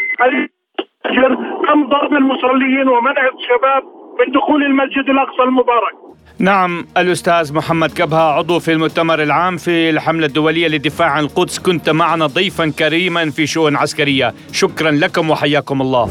تم 1.68 1.88
ضرب 1.88 2.12
المصلين 2.12 2.88
ومنع 2.88 3.22
الشباب 3.26 3.82
من 4.20 4.32
دخول 4.32 4.64
المسجد 4.64 5.10
الأقصى 5.10 5.42
المبارك. 5.42 5.94
نعم 6.40 6.86
الأستاذ 6.96 7.54
محمد 7.54 7.92
كبهة 7.92 8.32
عضو 8.38 8.58
في 8.58 8.72
المؤتمر 8.72 9.22
العام 9.22 9.56
في 9.56 9.90
الحملة 9.90 10.26
الدولية 10.26 10.68
للدفاع 10.68 11.10
عن 11.10 11.24
القدس. 11.24 11.58
كنت 11.58 11.90
معنا 11.90 12.26
ضيفا 12.26 12.72
كريما 12.78 13.30
في 13.30 13.46
شؤون 13.46 13.76
عسكرية. 13.76 14.34
شكرا 14.52 14.90
لكم 14.90 15.30
وحياكم 15.30 15.80
الله. 15.80 16.08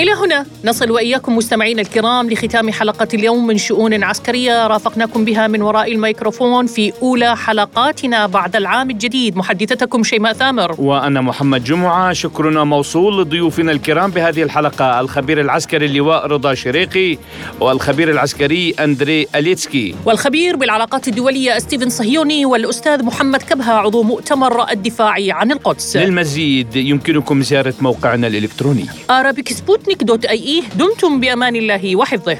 إلى 0.00 0.12
هنا 0.12 0.46
نصل 0.64 0.90
وإياكم 0.90 1.36
مستمعينا 1.36 1.82
الكرام 1.82 2.30
لختام 2.30 2.72
حلقة 2.72 3.08
اليوم 3.14 3.46
من 3.46 3.58
شؤون 3.58 4.04
عسكرية 4.04 4.66
رافقناكم 4.66 5.24
بها 5.24 5.46
من 5.46 5.62
وراء 5.62 5.92
الميكروفون 5.92 6.66
في 6.66 6.92
أولى 7.02 7.36
حلقاتنا 7.36 8.26
بعد 8.26 8.56
العام 8.56 8.90
الجديد. 8.90 9.36
محدثتكم 9.36 10.02
شيماء 10.04 10.32
ثامر. 10.32 10.74
وأنا 10.78 11.20
محمد 11.20 11.64
جمعة. 11.64 12.12
شكرنا 12.12 12.64
موصول 12.64 13.20
لضيوفنا 13.20 13.72
الكرام 13.72 14.10
بهذه 14.10 14.42
الحلقة. 14.42 15.00
الخبير 15.00 15.40
العسكري 15.40 15.86
اللواء 15.86 16.26
رضا 16.26 16.54
شريقي 16.54 17.18
والخبير 17.60 18.10
العسكري 18.10 18.74
أندري 18.80 19.26
أليتسكي. 19.34 19.94
والخبير 20.04 20.56
بالعلاقات 20.56 21.08
الدولية 21.08 21.58
ستيفن 21.58 21.88
صهيوني 21.88 22.46
والأستاذ 22.46 23.04
محمد 23.04 23.42
كبهه 23.42 23.72
عضو 23.72 24.02
مؤتمر 24.02 24.70
الدفاع 24.70 25.16
عن 25.30 25.52
القدس. 25.52 25.96
للمزيد 25.96 26.76
يمكنكم 26.76 27.42
زيارة 27.42 27.74
موقعنا 27.80 28.26
الإلكتروني. 28.26 28.86
arabic 29.10 29.52
sputnik 29.52 29.89
dot 29.96 30.24
ae 30.24 30.62
دمتم 30.74 31.20
بأمان 31.20 31.56
الله 31.56 31.96
وحفظه. 31.96 32.38